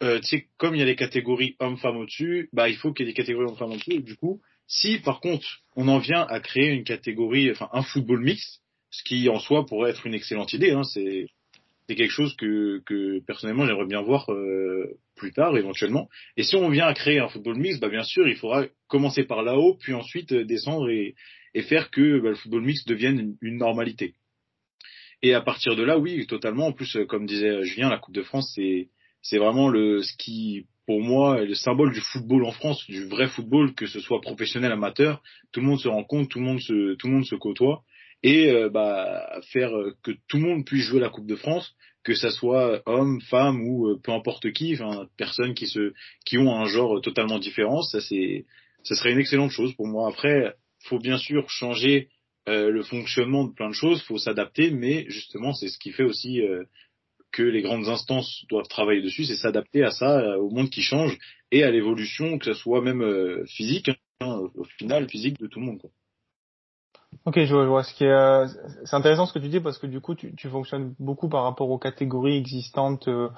euh, 0.02 0.20
tu 0.20 0.26
sais, 0.26 0.48
comme 0.58 0.74
il 0.74 0.78
y 0.78 0.82
a 0.82 0.86
les 0.86 0.96
catégories 0.96 1.56
hommes-femmes 1.58 1.96
au-dessus, 1.96 2.48
bah, 2.52 2.68
il 2.68 2.76
faut 2.76 2.92
qu'il 2.92 3.06
y 3.06 3.08
ait 3.08 3.12
des 3.12 3.16
catégories 3.16 3.46
hommes-femmes 3.46 3.72
au-dessus. 3.72 4.02
Du 4.02 4.16
coup, 4.16 4.40
si 4.66 4.98
par 4.98 5.20
contre, 5.20 5.46
on 5.76 5.88
en 5.88 5.98
vient 5.98 6.26
à 6.28 6.40
créer 6.40 6.68
une 6.68 6.84
catégorie, 6.84 7.50
enfin, 7.50 7.68
un 7.72 7.82
football 7.82 8.20
mix, 8.20 8.60
ce 8.90 9.02
qui 9.04 9.28
en 9.28 9.38
soi 9.38 9.66
pourrait 9.66 9.90
être 9.90 10.06
une 10.06 10.14
excellente 10.14 10.52
idée, 10.52 10.72
hein, 10.72 10.82
c'est, 10.84 11.26
quelque 11.88 12.10
chose 12.10 12.34
que, 12.36 12.82
que 12.84 13.20
personnellement 13.20 13.64
j'aimerais 13.64 13.86
bien 13.86 14.02
voir 14.02 14.30
euh, 14.32 14.98
plus 15.14 15.32
tard 15.32 15.56
éventuellement. 15.56 16.08
Et 16.36 16.42
si 16.42 16.56
on 16.56 16.68
vient 16.68 16.86
à 16.86 16.94
créer 16.94 17.20
un 17.20 17.28
football 17.28 17.56
mix, 17.58 17.78
bah 17.78 17.88
bien 17.88 18.02
sûr 18.02 18.26
il 18.26 18.36
faudra 18.36 18.64
commencer 18.88 19.22
par 19.24 19.42
là-haut, 19.42 19.76
puis 19.78 19.94
ensuite 19.94 20.32
euh, 20.32 20.44
descendre 20.44 20.90
et, 20.90 21.14
et 21.54 21.62
faire 21.62 21.90
que 21.90 22.20
bah, 22.20 22.30
le 22.30 22.34
football 22.34 22.62
mix 22.62 22.84
devienne 22.86 23.36
une, 23.40 23.58
normalité. 23.58 24.14
Et 25.22 25.32
à 25.32 25.40
partir 25.40 25.76
de 25.76 25.82
là, 25.82 25.96
oui, 25.96 26.26
totalement. 26.26 26.66
En 26.66 26.72
plus, 26.72 26.96
euh, 26.96 27.06
comme 27.06 27.24
disait 27.24 27.62
Julien, 27.62 27.88
la 27.88 27.98
Coupe 27.98 28.14
de 28.14 28.22
France, 28.22 28.52
c'est 28.54 28.88
c'est 29.28 29.38
vraiment 29.38 29.68
le 29.68 30.02
ce 30.02 30.12
qui 30.16 30.66
pour 30.86 31.00
moi 31.00 31.42
est 31.42 31.46
le 31.46 31.54
symbole 31.54 31.92
du 31.92 32.00
football 32.00 32.44
en 32.44 32.52
France, 32.52 32.84
du 32.86 33.06
vrai 33.06 33.26
football, 33.26 33.74
que 33.74 33.86
ce 33.86 33.98
soit 33.98 34.20
professionnel, 34.20 34.70
amateur. 34.70 35.20
Tout 35.52 35.60
le 35.60 35.66
monde 35.66 35.80
se 35.80 35.88
rend 35.88 36.04
compte, 36.04 36.28
tout 36.28 36.38
le 36.38 36.44
monde 36.44 36.60
se 36.60 36.94
tout 36.94 37.08
le 37.08 37.14
monde 37.14 37.26
se 37.26 37.34
côtoie 37.34 37.82
et 38.22 38.50
euh, 38.50 38.70
bah, 38.70 39.40
faire 39.52 39.76
euh, 39.76 39.94
que 40.02 40.12
tout 40.28 40.38
le 40.38 40.44
monde 40.44 40.64
puisse 40.64 40.84
jouer 40.84 41.00
la 41.00 41.10
Coupe 41.10 41.26
de 41.26 41.36
France, 41.36 41.74
que 42.04 42.14
ça 42.14 42.30
soit 42.30 42.82
homme, 42.86 43.20
femme 43.22 43.60
ou 43.66 43.88
euh, 43.88 44.00
peu 44.02 44.12
importe 44.12 44.52
qui, 44.52 44.74
enfin 44.74 45.06
personnes 45.16 45.54
qui 45.54 45.66
se 45.66 45.92
qui 46.24 46.38
ont 46.38 46.54
un 46.54 46.66
genre 46.66 47.00
totalement 47.00 47.38
différent, 47.38 47.82
ça 47.82 48.00
c'est 48.00 48.46
ça 48.84 48.94
serait 48.94 49.12
une 49.12 49.18
excellente 49.18 49.50
chose 49.50 49.74
pour 49.74 49.88
moi. 49.88 50.08
Après, 50.08 50.54
faut 50.84 51.00
bien 51.00 51.18
sûr 51.18 51.50
changer 51.50 52.08
le 52.48 52.84
fonctionnement 52.84 53.42
de 53.42 53.52
plein 53.52 53.70
de 53.70 53.74
choses, 53.74 54.00
faut 54.02 54.18
s'adapter, 54.18 54.70
mais 54.70 55.04
justement 55.08 55.52
c'est 55.52 55.66
ce 55.66 55.80
qui 55.80 55.90
fait 55.90 56.04
aussi 56.04 56.40
que 57.36 57.42
les 57.42 57.62
grandes 57.62 57.88
instances 57.88 58.44
doivent 58.48 58.68
travailler 58.68 59.02
dessus, 59.02 59.24
c'est 59.24 59.36
s'adapter 59.36 59.84
à 59.84 59.90
ça, 59.90 60.38
au 60.38 60.50
monde 60.50 60.70
qui 60.70 60.82
change 60.82 61.18
et 61.52 61.64
à 61.64 61.70
l'évolution, 61.70 62.38
que 62.38 62.46
ce 62.46 62.54
soit 62.54 62.80
même 62.80 63.46
physique, 63.46 63.90
hein, 64.20 64.40
au 64.54 64.64
final 64.64 65.08
physique 65.08 65.38
de 65.38 65.46
tout 65.46 65.60
le 65.60 65.66
monde. 65.66 65.82
Ok, 67.24 67.40
je 67.44 67.54
vois. 67.54 67.82
Ce 67.82 67.94
qui 67.94 68.04
est, 68.04 68.10
euh, 68.10 68.46
c'est 68.84 68.94
intéressant 68.94 69.26
ce 69.26 69.32
que 69.32 69.38
tu 69.38 69.48
dis 69.48 69.60
parce 69.60 69.78
que 69.78 69.86
du 69.86 70.00
coup, 70.00 70.14
tu, 70.14 70.48
fonctionnes 70.48 70.94
beaucoup 70.98 71.28
par 71.28 71.44
rapport 71.44 71.70
aux 71.70 71.78
catégories 71.78 72.36
existantes 72.36 73.08
euh, 73.08 73.30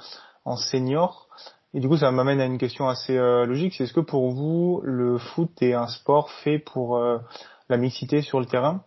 en 0.44 0.56
senior. 0.56 1.28
Et 1.74 1.80
du 1.80 1.88
coup, 1.88 1.96
ça 1.96 2.10
m'amène 2.10 2.40
à 2.40 2.46
une 2.46 2.58
question 2.58 2.88
assez 2.88 3.16
euh, 3.16 3.46
logique. 3.46 3.74
C'est 3.74 3.84
est-ce 3.84 3.92
que 3.92 4.00
pour 4.00 4.30
vous, 4.30 4.80
le 4.84 5.18
foot 5.18 5.50
est 5.62 5.74
un 5.74 5.86
sport 5.86 6.30
fait 6.30 6.58
pour 6.58 7.00
la 7.68 7.76
mixité 7.76 8.22
sur 8.22 8.40
le 8.40 8.46
terrain? 8.46 8.84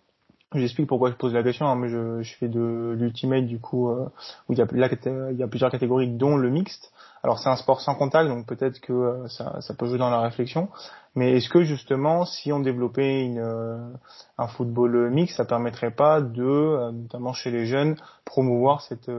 J'explique 0.54 0.88
pourquoi 0.88 1.12
je 1.12 1.16
pose 1.16 1.34
la 1.34 1.44
question. 1.44 1.66
Hein, 1.68 1.76
mais 1.76 1.90
je, 1.90 2.22
je 2.22 2.36
fais 2.36 2.50
de 2.50 2.96
l'ultimate 2.98 3.46
du 3.46 3.60
coup 3.60 3.90
où 3.90 4.54
il 4.54 4.58
y 4.58 4.62
a 4.62 5.48
plusieurs 5.48 5.72
catégories 5.72 6.10
dont 6.10 6.38
le 6.38 6.50
mixte. 6.50 6.92
Alors 7.24 7.38
c'est 7.38 7.50
un 7.50 7.56
sport 7.56 7.82
sans 7.82 7.96
contact, 7.96 8.28
donc 8.28 8.48
peut-être 8.48 8.80
que 8.80 8.94
euh, 8.94 9.28
ça, 9.28 9.62
ça, 9.62 9.74
peut 9.76 9.86
jouer 9.86 10.00
dans 10.00 10.10
la 10.10 10.22
réflexion. 10.22 10.70
Mais 11.16 11.38
est-ce 11.38 11.50
que 11.50 11.64
justement, 11.64 12.26
si 12.26 12.52
on 12.52 12.60
développait 12.60 13.24
une, 13.24 13.38
euh, 13.38 13.78
un 14.38 14.48
football 14.48 15.12
mix, 15.12 15.36
ça 15.36 15.46
permettrait 15.46 15.92
pas 15.92 16.20
de, 16.22 16.42
euh, 16.42 16.92
notamment 16.92 17.34
chez 17.34 17.52
les 17.52 17.68
jeunes, 17.68 17.96
promouvoir 18.26 18.82
cette, 18.82 19.12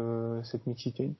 cette 0.43 0.67
mixité? 0.67 1.13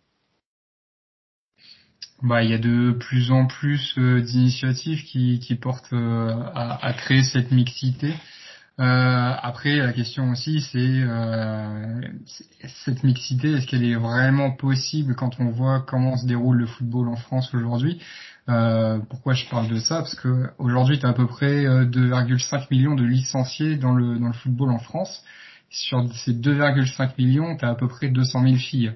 Bah, 2.23 2.43
il 2.43 2.51
y 2.51 2.55
a 2.55 2.59
de 2.59 2.93
plus 2.93 3.31
en 3.33 3.47
plus 3.47 3.99
d'initiatives 3.99 5.05
qui, 5.05 5.41
qui 5.41 5.57
portent 5.57 5.93
à, 5.93 6.87
à, 6.87 6.93
créer 6.93 7.23
cette 7.23 7.51
mixité. 7.51 8.15
Euh, 8.83 9.35
après, 9.41 9.77
la 9.77 9.93
question 9.93 10.31
aussi, 10.31 10.61
c'est 10.61 10.79
euh, 10.81 12.01
cette 12.85 13.05
mixité, 13.05 13.53
est-ce 13.53 13.67
qu'elle 13.69 13.85
est 13.85 13.95
vraiment 13.95 14.51
possible 14.51 15.15
quand 15.15 15.39
on 15.39 15.51
voit 15.51 15.85
comment 15.87 16.17
se 16.17 16.27
déroule 16.27 16.57
le 16.57 16.67
football 16.67 17.09
en 17.09 17.15
France 17.15 17.55
aujourd'hui? 17.55 18.01
Euh, 18.49 18.99
Pourquoi 19.09 19.35
je 19.35 19.49
parle 19.49 19.69
de 19.69 19.79
ça? 19.79 19.99
Parce 19.99 20.17
que 20.17 20.51
aujourd'hui, 20.59 20.99
tu 20.99 21.07
as 21.07 21.11
à 21.11 21.13
peu 21.13 21.29
près 21.29 21.65
2,5 21.65 22.67
millions 22.73 22.97
de 22.97 23.05
licenciés 23.05 23.77
dans 23.77 23.93
le 23.93 24.19
dans 24.19 24.27
le 24.27 24.33
football 24.33 24.71
en 24.71 24.81
France. 24.81 25.23
Sur 25.71 26.13
ces 26.15 26.33
2,5 26.33 27.13
millions, 27.19 27.57
tu 27.57 27.65
as 27.65 27.71
à 27.71 27.75
peu 27.77 27.87
près 27.87 28.09
200 28.09 28.43
000 28.43 28.57
filles. 28.57 28.93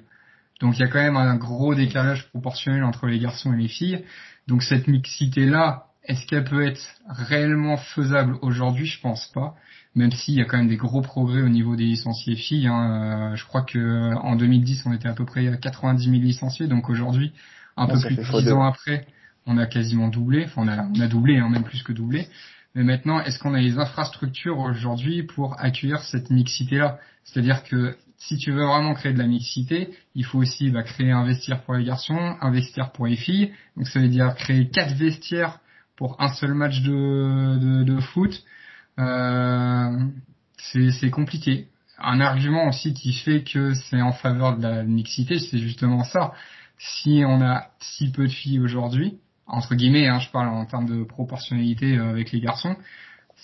Donc 0.59 0.77
il 0.77 0.81
y 0.81 0.83
a 0.83 0.87
quand 0.89 1.01
même 1.01 1.15
un 1.15 1.35
gros 1.37 1.75
décalage 1.75 2.27
proportionnel 2.29 2.83
entre 2.83 3.07
les 3.07 3.19
garçons 3.19 3.53
et 3.53 3.57
les 3.57 3.67
filles. 3.69 4.03
Donc 4.47 4.63
cette 4.63 4.87
mixité 4.87 5.45
là, 5.45 5.86
est-ce 6.07 6.25
qu'elle 6.25 6.45
peut 6.45 6.65
être 6.65 6.81
réellement 7.07 7.77
faisable 7.77 8.37
aujourd'hui? 8.41 8.85
Je 8.85 8.99
pense 9.01 9.27
pas. 9.33 9.55
Même 9.95 10.11
s'il 10.11 10.35
y 10.35 10.41
a 10.41 10.45
quand 10.45 10.57
même 10.57 10.67
des 10.67 10.77
gros 10.77 11.01
progrès 11.01 11.41
au 11.41 11.49
niveau 11.49 11.75
des 11.75 11.83
licenciés 11.83 12.35
filles. 12.35 12.67
Hein. 12.67 13.31
Euh, 13.31 13.35
je 13.35 13.45
crois 13.45 13.63
que 13.63 14.15
en 14.15 14.35
2010, 14.35 14.83
on 14.85 14.93
était 14.93 15.07
à 15.07 15.13
peu 15.13 15.25
près 15.25 15.47
à 15.47 15.57
90 15.57 16.03
000 16.03 16.15
licenciés. 16.21 16.67
Donc 16.67 16.89
aujourd'hui, 16.89 17.33
un 17.75 17.87
peu 17.87 17.99
plus 17.99 18.15
de 18.15 18.21
10 18.21 18.51
ans 18.51 18.63
après, 18.63 19.07
on 19.45 19.57
a 19.57 19.65
quasiment 19.65 20.07
doublé. 20.07 20.45
Enfin, 20.45 20.61
on 20.63 20.67
a, 20.67 20.87
on 20.95 20.99
a 20.99 21.07
doublé, 21.07 21.37
hein, 21.37 21.49
même 21.49 21.63
plus 21.63 21.83
que 21.83 21.91
doublé. 21.91 22.27
Mais 22.75 22.83
maintenant, 22.83 23.19
est-ce 23.21 23.39
qu'on 23.39 23.53
a 23.53 23.59
les 23.59 23.77
infrastructures 23.79 24.59
aujourd'hui 24.59 25.23
pour 25.23 25.59
accueillir 25.59 25.99
cette 26.01 26.29
mixité-là? 26.29 26.99
C'est-à-dire 27.23 27.63
que 27.63 27.97
si 28.17 28.37
tu 28.37 28.51
veux 28.51 28.65
vraiment 28.65 28.93
créer 28.93 29.13
de 29.13 29.19
la 29.19 29.27
mixité, 29.27 29.89
il 30.15 30.25
faut 30.25 30.39
aussi 30.39 30.69
bah, 30.69 30.83
créer 30.83 31.11
un 31.11 31.25
vestiaire 31.25 31.61
pour 31.63 31.73
les 31.73 31.83
garçons, 31.83 32.35
un 32.39 32.51
vestiaire 32.51 32.91
pour 32.91 33.07
les 33.07 33.15
filles. 33.15 33.51
Donc 33.75 33.87
ça 33.87 33.99
veut 33.99 34.09
dire 34.09 34.35
créer 34.35 34.69
quatre 34.69 34.93
vestiaires 34.93 35.59
pour 35.97 36.21
un 36.21 36.29
seul 36.29 36.53
match 36.53 36.81
de, 36.81 37.57
de, 37.57 37.83
de 37.83 37.99
foot, 37.99 38.43
euh, 38.99 39.99
c'est 40.57 41.09
compliqué. 41.09 41.67
Un 41.99 42.21
argument 42.21 42.67
aussi 42.69 42.93
qui 42.93 43.13
fait 43.13 43.43
que 43.43 43.73
c'est 43.73 44.01
en 44.01 44.13
faveur 44.13 44.57
de 44.57 44.63
la 44.63 44.83
mixité, 44.83 45.39
c'est 45.39 45.57
justement 45.57 46.03
ça. 46.03 46.33
Si 46.77 47.23
on 47.25 47.41
a 47.41 47.69
si 47.79 48.11
peu 48.11 48.27
de 48.27 48.31
filles 48.31 48.59
aujourd'hui, 48.59 49.17
entre 49.47 49.75
guillemets, 49.75 50.07
hein, 50.07 50.19
je 50.19 50.29
parle 50.29 50.49
en 50.49 50.65
termes 50.65 50.85
de 50.85 51.03
proportionnalité 51.03 51.97
euh, 51.97 52.09
avec 52.09 52.31
les 52.31 52.39
garçons, 52.39 52.75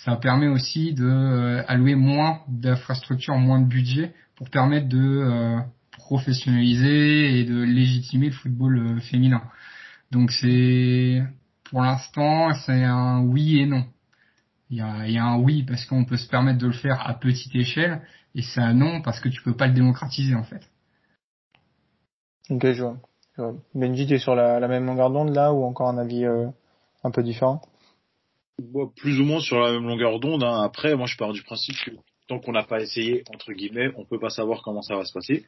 ça 0.04 0.16
permet 0.16 0.48
aussi 0.48 0.92
de 0.92 1.04
euh, 1.04 1.62
allouer 1.66 1.94
moins 1.94 2.40
d'infrastructures, 2.48 3.36
moins 3.36 3.60
de 3.60 3.66
budget 3.66 4.14
pour 4.36 4.50
permettre 4.50 4.88
de 4.88 4.98
euh, 4.98 5.58
professionnaliser 5.92 7.40
et 7.40 7.44
de 7.44 7.60
légitimer 7.62 8.26
le 8.26 8.32
football 8.32 9.00
féminin. 9.00 9.42
Donc 10.10 10.30
c'est 10.30 11.22
pour 11.74 11.82
l'instant, 11.82 12.54
c'est 12.54 12.84
un 12.84 13.24
oui 13.24 13.58
et 13.58 13.66
non. 13.66 13.82
Il 14.70 14.76
y 14.76 14.80
a, 14.80 15.08
il 15.08 15.12
y 15.12 15.18
a 15.18 15.24
un 15.24 15.40
oui 15.40 15.64
parce 15.64 15.84
qu'on 15.86 16.04
peut 16.04 16.16
se 16.16 16.28
permettre 16.28 16.60
de 16.60 16.68
le 16.68 16.72
faire 16.72 17.04
à 17.04 17.14
petite 17.14 17.52
échelle, 17.56 18.00
et 18.36 18.42
c'est 18.42 18.60
un 18.60 18.74
non 18.74 19.02
parce 19.02 19.18
que 19.18 19.28
tu 19.28 19.42
peux 19.42 19.56
pas 19.56 19.66
le 19.66 19.74
démocratiser 19.74 20.36
en 20.36 20.44
fait. 20.44 20.60
Ok, 22.48 22.64
je 22.64 22.84
vois. 22.84 23.56
Benji, 23.74 24.06
tu 24.06 24.14
es 24.14 24.18
sur 24.18 24.36
la, 24.36 24.68
même 24.68 24.86
longueur 24.86 25.10
d'onde 25.10 25.34
là 25.34 25.52
ou 25.52 25.64
encore 25.64 25.88
un 25.88 25.98
avis 25.98 26.24
euh, 26.24 26.46
un 27.02 27.10
peu 27.10 27.24
différent? 27.24 27.60
Plus 28.94 29.20
ou 29.20 29.24
moins 29.24 29.40
sur 29.40 29.58
la 29.58 29.72
même 29.72 29.88
longueur 29.88 30.20
d'onde. 30.20 30.44
Hein. 30.44 30.62
Après, 30.62 30.94
moi 30.94 31.08
je 31.08 31.16
pars 31.16 31.32
du 31.32 31.42
principe 31.42 31.74
que 31.84 31.90
tant 32.28 32.38
qu'on 32.38 32.52
n'a 32.52 32.62
pas 32.62 32.80
essayé, 32.80 33.24
entre 33.34 33.52
guillemets, 33.52 33.90
on 33.96 34.04
peut 34.04 34.20
pas 34.20 34.30
savoir 34.30 34.62
comment 34.62 34.82
ça 34.82 34.94
va 34.94 35.04
se 35.04 35.12
passer. 35.12 35.44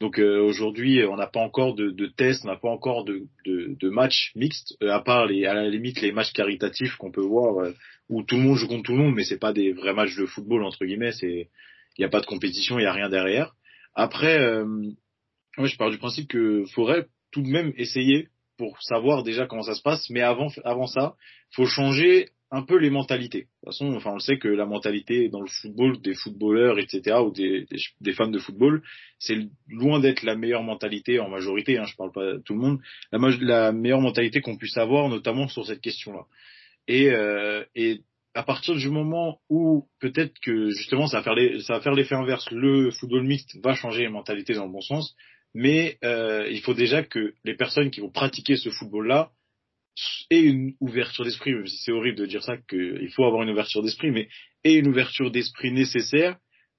Donc 0.00 0.18
euh, 0.18 0.40
aujourd'hui, 0.40 1.04
on 1.04 1.16
n'a 1.16 1.26
pas 1.26 1.40
encore 1.40 1.74
de, 1.74 1.90
de 1.90 2.06
tests, 2.06 2.44
on 2.44 2.48
n'a 2.48 2.56
pas 2.56 2.70
encore 2.70 3.04
de, 3.04 3.26
de, 3.44 3.76
de 3.78 3.90
matchs 3.90 4.32
mixtes, 4.34 4.74
euh, 4.82 4.90
à 4.90 5.00
part 5.00 5.26
les, 5.26 5.44
à 5.44 5.52
la 5.52 5.68
limite 5.68 6.00
les 6.00 6.10
matchs 6.10 6.32
caritatifs 6.32 6.96
qu'on 6.96 7.10
peut 7.10 7.20
voir 7.20 7.62
euh, 7.62 7.74
où 8.08 8.22
tout 8.22 8.36
le 8.36 8.42
monde 8.42 8.56
joue 8.56 8.66
contre 8.66 8.84
tout 8.84 8.92
le 8.92 8.98
monde, 8.98 9.14
mais 9.14 9.24
c'est 9.24 9.38
pas 9.38 9.52
des 9.52 9.72
vrais 9.72 9.92
matchs 9.92 10.16
de 10.16 10.24
football 10.24 10.64
entre 10.64 10.86
guillemets. 10.86 11.12
C'est 11.12 11.50
il 11.98 12.00
n'y 12.00 12.06
a 12.06 12.08
pas 12.08 12.20
de 12.20 12.26
compétition, 12.26 12.78
il 12.78 12.82
n'y 12.82 12.88
a 12.88 12.92
rien 12.92 13.10
derrière. 13.10 13.54
Après, 13.94 14.38
moi 14.64 15.66
je 15.66 15.76
pars 15.76 15.90
du 15.90 15.98
principe 15.98 16.28
que 16.28 16.64
faudrait 16.72 17.06
tout 17.30 17.42
de 17.42 17.48
même 17.48 17.72
essayer 17.76 18.28
pour 18.56 18.80
savoir 18.80 19.22
déjà 19.22 19.46
comment 19.46 19.64
ça 19.64 19.74
se 19.74 19.82
passe, 19.82 20.08
mais 20.08 20.22
avant 20.22 20.48
avant 20.64 20.86
ça, 20.86 21.14
faut 21.52 21.66
changer 21.66 22.28
un 22.50 22.62
peu 22.62 22.76
les 22.76 22.90
mentalités. 22.90 23.42
De 23.42 23.44
toute 23.44 23.64
façon, 23.66 23.94
enfin, 23.94 24.10
on 24.10 24.14
le 24.14 24.20
sait 24.20 24.38
que 24.38 24.48
la 24.48 24.66
mentalité 24.66 25.28
dans 25.28 25.40
le 25.40 25.48
football 25.48 26.00
des 26.00 26.14
footballeurs, 26.14 26.78
etc., 26.78 27.18
ou 27.24 27.30
des, 27.30 27.66
des, 28.00 28.12
fans 28.12 28.28
de 28.28 28.38
football, 28.38 28.82
c'est 29.18 29.38
loin 29.68 30.00
d'être 30.00 30.22
la 30.22 30.34
meilleure 30.34 30.62
mentalité 30.62 31.20
en 31.20 31.28
majorité. 31.28 31.78
Hein, 31.78 31.84
je 31.84 31.94
parle 31.96 32.12
pas 32.12 32.32
de 32.34 32.42
tout 32.44 32.54
le 32.54 32.60
monde. 32.60 32.80
La, 33.12 33.18
la 33.40 33.72
meilleure 33.72 34.00
mentalité 34.00 34.40
qu'on 34.40 34.56
puisse 34.56 34.76
avoir, 34.76 35.08
notamment 35.08 35.46
sur 35.48 35.64
cette 35.64 35.80
question-là. 35.80 36.24
Et, 36.88 37.10
euh, 37.10 37.64
et 37.76 38.00
à 38.34 38.42
partir 38.42 38.74
du 38.74 38.88
moment 38.90 39.40
où 39.48 39.86
peut-être 40.00 40.34
que 40.40 40.70
justement 40.70 41.06
ça 41.06 41.18
va 41.18 41.22
faire 41.22 41.34
les, 41.34 41.60
ça 41.60 41.74
va 41.74 41.80
faire 41.80 41.94
l'effet 41.94 42.14
inverse, 42.14 42.50
le 42.50 42.90
football 42.90 43.24
mixte 43.24 43.56
va 43.62 43.74
changer 43.74 44.02
les 44.02 44.08
mentalités 44.08 44.54
dans 44.54 44.66
le 44.66 44.72
bon 44.72 44.80
sens, 44.80 45.14
mais 45.54 45.98
euh, 46.04 46.48
il 46.50 46.60
faut 46.60 46.74
déjà 46.74 47.02
que 47.02 47.34
les 47.44 47.54
personnes 47.54 47.90
qui 47.90 48.00
vont 48.00 48.10
pratiquer 48.10 48.56
ce 48.56 48.70
football-là 48.70 49.30
et 50.30 50.40
une 50.40 50.74
ouverture 50.80 51.24
d'esprit, 51.24 51.54
même 51.54 51.66
si 51.66 51.76
c'est 51.78 51.92
horrible 51.92 52.18
de 52.18 52.26
dire 52.26 52.42
ça, 52.42 52.56
qu'il 52.56 53.10
faut 53.14 53.24
avoir 53.24 53.42
une 53.42 53.50
ouverture 53.50 53.82
d'esprit, 53.82 54.10
mais 54.10 54.28
et 54.64 54.74
une 54.74 54.88
ouverture 54.88 55.30
d'esprit 55.30 55.72
nécessaire 55.72 56.36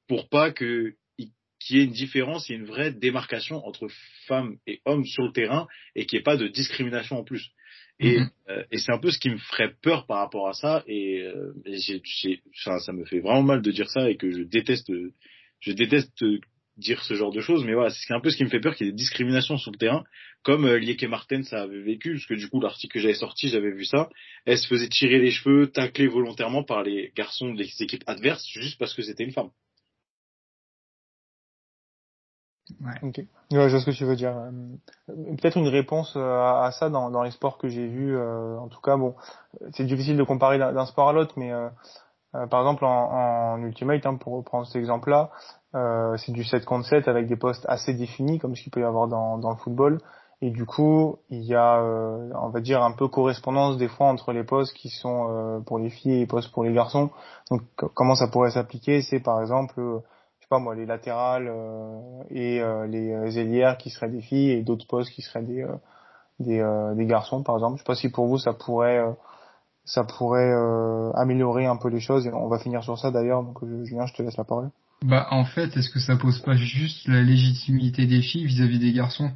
pour 0.08 0.30
pas 0.30 0.52
que 0.52 0.96
qu'il 1.60 1.78
y 1.78 1.80
ait 1.80 1.86
une 1.86 1.92
différence, 1.92 2.50
il 2.50 2.54
y 2.54 2.56
ait 2.56 2.60
une 2.60 2.66
vraie 2.66 2.92
démarcation 2.92 3.64
entre 3.68 3.88
femmes 4.28 4.58
et 4.66 4.82
hommes 4.86 5.06
sur 5.06 5.24
le 5.24 5.32
terrain 5.32 5.68
et 5.96 6.06
qu'il 6.06 6.18
n'y 6.18 6.22
ait 6.22 6.24
pas 6.24 6.38
de 6.38 6.48
discrimination 6.48 7.20
en 7.20 7.24
plus. 7.24 7.52
Et, 8.00 8.18
mm-hmm. 8.18 8.30
euh, 8.50 8.64
et 8.72 8.78
c'est 8.80 8.92
un 8.92 8.98
peu 8.98 9.12
ce 9.12 9.20
qui 9.20 9.30
me 9.30 9.38
ferait 9.38 9.74
peur 9.84 10.08
par 10.08 10.18
rapport 10.18 10.48
à 10.48 10.54
ça. 10.54 10.84
Et, 10.88 11.22
euh, 11.22 11.54
ça 12.56 12.94
me 12.94 13.06
fait 13.06 13.20
vraiment 13.20 13.44
mal 13.44 13.62
de 13.62 13.72
dire 13.72 13.90
ça 13.90 14.10
et 14.10 14.18
que 14.18 14.32
je 14.32 14.42
déteste, 14.42 14.92
je 15.60 15.72
déteste 15.72 16.24
dire 16.78 17.04
ce 17.04 17.14
genre 17.14 17.32
de 17.32 17.42
choses, 17.42 17.64
mais 17.66 17.74
voilà, 17.74 17.90
c'est 17.90 18.14
un 18.14 18.20
peu 18.20 18.30
ce 18.30 18.38
qui 18.38 18.44
me 18.44 18.50
fait 18.50 18.60
peur 18.60 18.76
qu'il 18.76 18.88
y 18.88 18.90
ait 18.90 18.94
des 18.94 18.98
discriminations 18.98 19.58
sur 19.58 19.72
le 19.72 19.78
terrain, 19.78 20.04
comme 20.44 20.66
euh, 20.66 20.80
Lieke 20.80 21.04
Martens 21.04 21.44
ça 21.44 21.62
avait 21.62 21.82
vécu, 21.82 22.14
parce 22.14 22.26
que 22.26 22.34
du 22.34 22.50
coup 22.50 22.60
l'article 22.62 22.94
que 22.94 23.00
j'avais 23.00 23.14
sorti, 23.14 23.50
j'avais 23.50 23.72
vu 23.72 23.86
ça, 23.86 24.10
elle 24.46 24.58
se 24.58 24.68
faisait 24.68 24.88
tirer 24.88 25.20
les 25.20 25.32
cheveux, 25.32 25.68
tacler 25.68 26.08
volontairement 26.08 26.64
par 26.64 26.84
les 26.84 27.12
garçons 27.16 27.54
des 27.54 27.70
équipes 27.80 28.04
adverses, 28.08 28.48
juste 28.48 28.80
parce 28.80 28.94
que 28.94 29.02
c'était 29.02 29.24
une 29.24 29.34
femme. 29.34 29.50
Ouais. 32.80 32.96
Ok. 33.02 33.18
Ouais, 33.18 33.68
je 33.68 33.76
vois 33.76 33.80
ce 33.82 33.86
que 33.86 33.92
tu 33.92 34.06
veux 34.06 34.16
dire. 34.16 34.36
Euh, 34.38 34.52
peut-être 35.36 35.58
une 35.58 35.68
réponse 35.68 36.16
à, 36.16 36.72
ça 36.72 36.90
dans, 36.90 37.12
dans 37.12 37.22
les 37.22 37.32
sports 37.32 37.58
que 37.58 37.68
j'ai 37.68 37.86
vus. 37.86 38.18
en 38.18 38.70
tout 38.70 38.80
cas, 38.80 38.96
bon, 38.96 39.14
c'est 39.74 39.84
difficile 39.86 40.16
de 40.16 40.24
comparer 40.24 40.58
d'un 40.58 40.86
sport 40.86 41.10
à 41.10 41.14
l'autre, 41.14 41.34
mais 41.36 41.52
par 42.32 42.62
exemple 42.62 42.86
en, 42.86 43.54
en 43.54 43.62
Ultimate, 43.62 44.06
hein, 44.06 44.16
pour 44.16 44.34
reprendre 44.34 44.66
cet 44.66 44.78
exemple-là, 44.78 45.30
c'est 46.18 46.32
du 46.32 46.44
7 46.44 46.66
contre 46.66 46.88
7 46.88 47.08
avec 47.08 47.28
des 47.28 47.36
postes 47.36 47.66
assez 47.68 47.94
définis, 47.94 48.40
comme 48.40 48.56
ce 48.56 48.64
qu'il 48.64 48.72
peut 48.72 48.82
y 48.82 48.86
avoir 48.86 49.08
dans, 49.08 49.38
dans 49.38 49.52
le 49.52 49.58
football. 49.58 50.00
Et 50.44 50.50
du 50.50 50.66
coup, 50.66 51.20
il 51.30 51.44
y 51.44 51.54
a, 51.54 51.80
euh, 51.82 52.32
on 52.34 52.50
va 52.50 52.62
dire, 52.62 52.82
un 52.82 52.94
peu 52.94 53.08
correspondance 53.08 53.78
des 53.78 53.88
fois 53.88 54.08
entre 54.08 54.34
les 54.34 54.44
postes 54.44 54.74
qui 54.76 54.90
sont 54.90 55.28
euh, 55.30 55.60
pour 55.60 55.78
les 55.78 55.92
filles 55.92 56.14
et 56.14 56.20
les 56.20 56.26
postes 56.26 56.52
pour 56.52 56.64
les 56.64 56.74
garçons. 56.74 57.12
Donc, 57.52 57.62
comment 57.94 58.16
ça 58.16 58.28
pourrait 58.28 58.50
s'appliquer 58.50 59.04
C'est 59.04 59.20
par 59.20 59.40
exemple, 59.40 59.80
euh, 59.80 60.00
je 60.40 60.46
sais 60.46 60.50
pas 60.50 60.58
moi, 60.58 60.74
les 60.74 60.88
latérales 60.88 61.52
et 62.32 62.60
les 62.88 63.40
ailières 63.40 63.78
qui 63.78 63.92
seraient 63.92 64.10
des 64.10 64.22
filles 64.22 64.52
et 64.52 64.64
d'autres 64.64 64.88
postes 64.88 65.12
qui 65.12 65.22
seraient 65.22 65.44
des 65.44 65.66
des, 66.40 66.92
des, 66.96 67.06
garçons, 67.06 67.44
par 67.44 67.56
exemple. 67.56 67.76
Je 67.76 67.84
sais 67.84 67.86
pas 67.86 67.96
si 67.96 68.10
pour 68.10 68.26
vous 68.26 68.40
ça 68.40 68.54
pourrait 68.54 69.06
ça 69.86 70.04
pourrait 70.04 70.54
améliorer 71.16 71.66
un 71.66 71.78
peu 71.78 71.90
les 71.90 72.00
choses. 72.00 72.28
Et 72.28 72.34
on 72.34 72.48
va 72.48 72.60
finir 72.60 72.84
sur 72.84 72.98
ça 72.98 73.12
d'ailleurs. 73.12 73.44
Donc, 73.44 73.60
Julien, 73.84 74.06
je 74.06 74.14
te 74.14 74.22
laisse 74.22 74.38
la 74.38 74.44
parole. 74.44 74.70
Bah, 75.04 75.28
en 75.32 75.46
fait, 75.46 75.76
est-ce 75.78 75.90
que 75.90 76.00
ça 76.00 76.16
pose 76.16 76.40
pas 76.40 76.56
juste 76.56 77.08
la 77.08 77.22
légitimité 77.22 78.06
des 78.06 78.22
filles 78.22 78.46
vis-à-vis 78.46 78.78
-vis 78.78 78.82
des 78.82 78.94
garçons? 78.94 79.32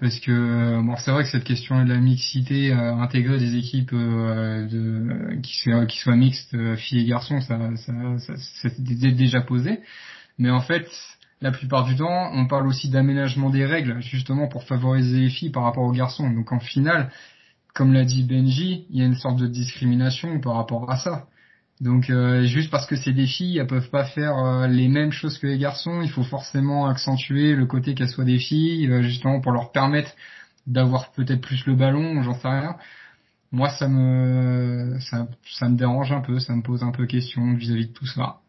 Parce 0.00 0.18
que 0.18 0.80
bon 0.80 0.96
c'est 0.96 1.10
vrai 1.10 1.24
que 1.24 1.28
cette 1.28 1.44
question 1.44 1.84
de 1.84 1.88
la 1.92 1.98
mixité 1.98 2.72
euh, 2.72 2.94
intégrer 2.94 3.38
des 3.38 3.56
équipes 3.56 3.92
euh, 3.92 4.66
de 4.66 5.38
qui 5.42 5.58
soient 5.58 5.84
qui 5.84 6.10
mixtes 6.10 6.54
euh, 6.54 6.74
filles 6.74 7.00
et 7.00 7.04
garçons 7.04 7.40
ça 7.42 7.58
ça, 7.76 7.92
ça 8.16 8.32
c'est 8.70 8.82
déjà 8.82 9.42
posé 9.42 9.80
mais 10.38 10.50
en 10.50 10.62
fait 10.62 10.88
la 11.42 11.52
plupart 11.52 11.84
du 11.84 11.96
temps 11.96 12.30
on 12.32 12.46
parle 12.46 12.66
aussi 12.66 12.88
d'aménagement 12.88 13.50
des 13.50 13.66
règles 13.66 14.00
justement 14.00 14.48
pour 14.48 14.64
favoriser 14.64 15.20
les 15.20 15.28
filles 15.28 15.50
par 15.50 15.64
rapport 15.64 15.84
aux 15.84 15.92
garçons 15.92 16.30
donc 16.30 16.50
en 16.50 16.60
final 16.60 17.10
comme 17.74 17.92
l'a 17.92 18.04
dit 18.04 18.24
Benji 18.24 18.86
il 18.90 18.98
y 18.98 19.02
a 19.02 19.06
une 19.06 19.16
sorte 19.16 19.38
de 19.38 19.46
discrimination 19.46 20.40
par 20.40 20.54
rapport 20.54 20.90
à 20.90 20.96
ça 20.96 21.26
donc 21.80 22.10
euh, 22.10 22.42
juste 22.44 22.70
parce 22.70 22.86
que 22.86 22.94
c'est 22.96 23.12
des 23.12 23.26
filles, 23.26 23.58
elles 23.58 23.66
peuvent 23.66 23.88
pas 23.88 24.04
faire 24.04 24.36
euh, 24.36 24.66
les 24.66 24.88
mêmes 24.88 25.12
choses 25.12 25.38
que 25.38 25.46
les 25.46 25.58
garçons. 25.58 26.02
Il 26.02 26.10
faut 26.10 26.22
forcément 26.22 26.86
accentuer 26.86 27.54
le 27.54 27.66
côté 27.66 27.94
qu'elles 27.94 28.10
soient 28.10 28.24
des 28.24 28.38
filles, 28.38 28.90
euh, 28.90 29.02
justement 29.02 29.40
pour 29.40 29.52
leur 29.52 29.72
permettre 29.72 30.10
d'avoir 30.66 31.10
peut-être 31.12 31.40
plus 31.40 31.64
le 31.66 31.74
ballon, 31.74 32.22
j'en 32.22 32.34
sais 32.34 32.48
rien. 32.48 32.76
Moi, 33.50 33.70
ça 33.70 33.88
me 33.88 34.98
ça, 35.00 35.68
me 35.68 35.76
dérange 35.76 36.12
un 36.12 36.20
peu, 36.20 36.38
ça 36.38 36.54
me 36.54 36.62
pose 36.62 36.82
un 36.82 36.92
peu 36.92 37.06
question 37.06 37.54
vis-à-vis 37.54 37.88
de 37.88 37.92
tout 37.92 38.06
ça. 38.06 38.40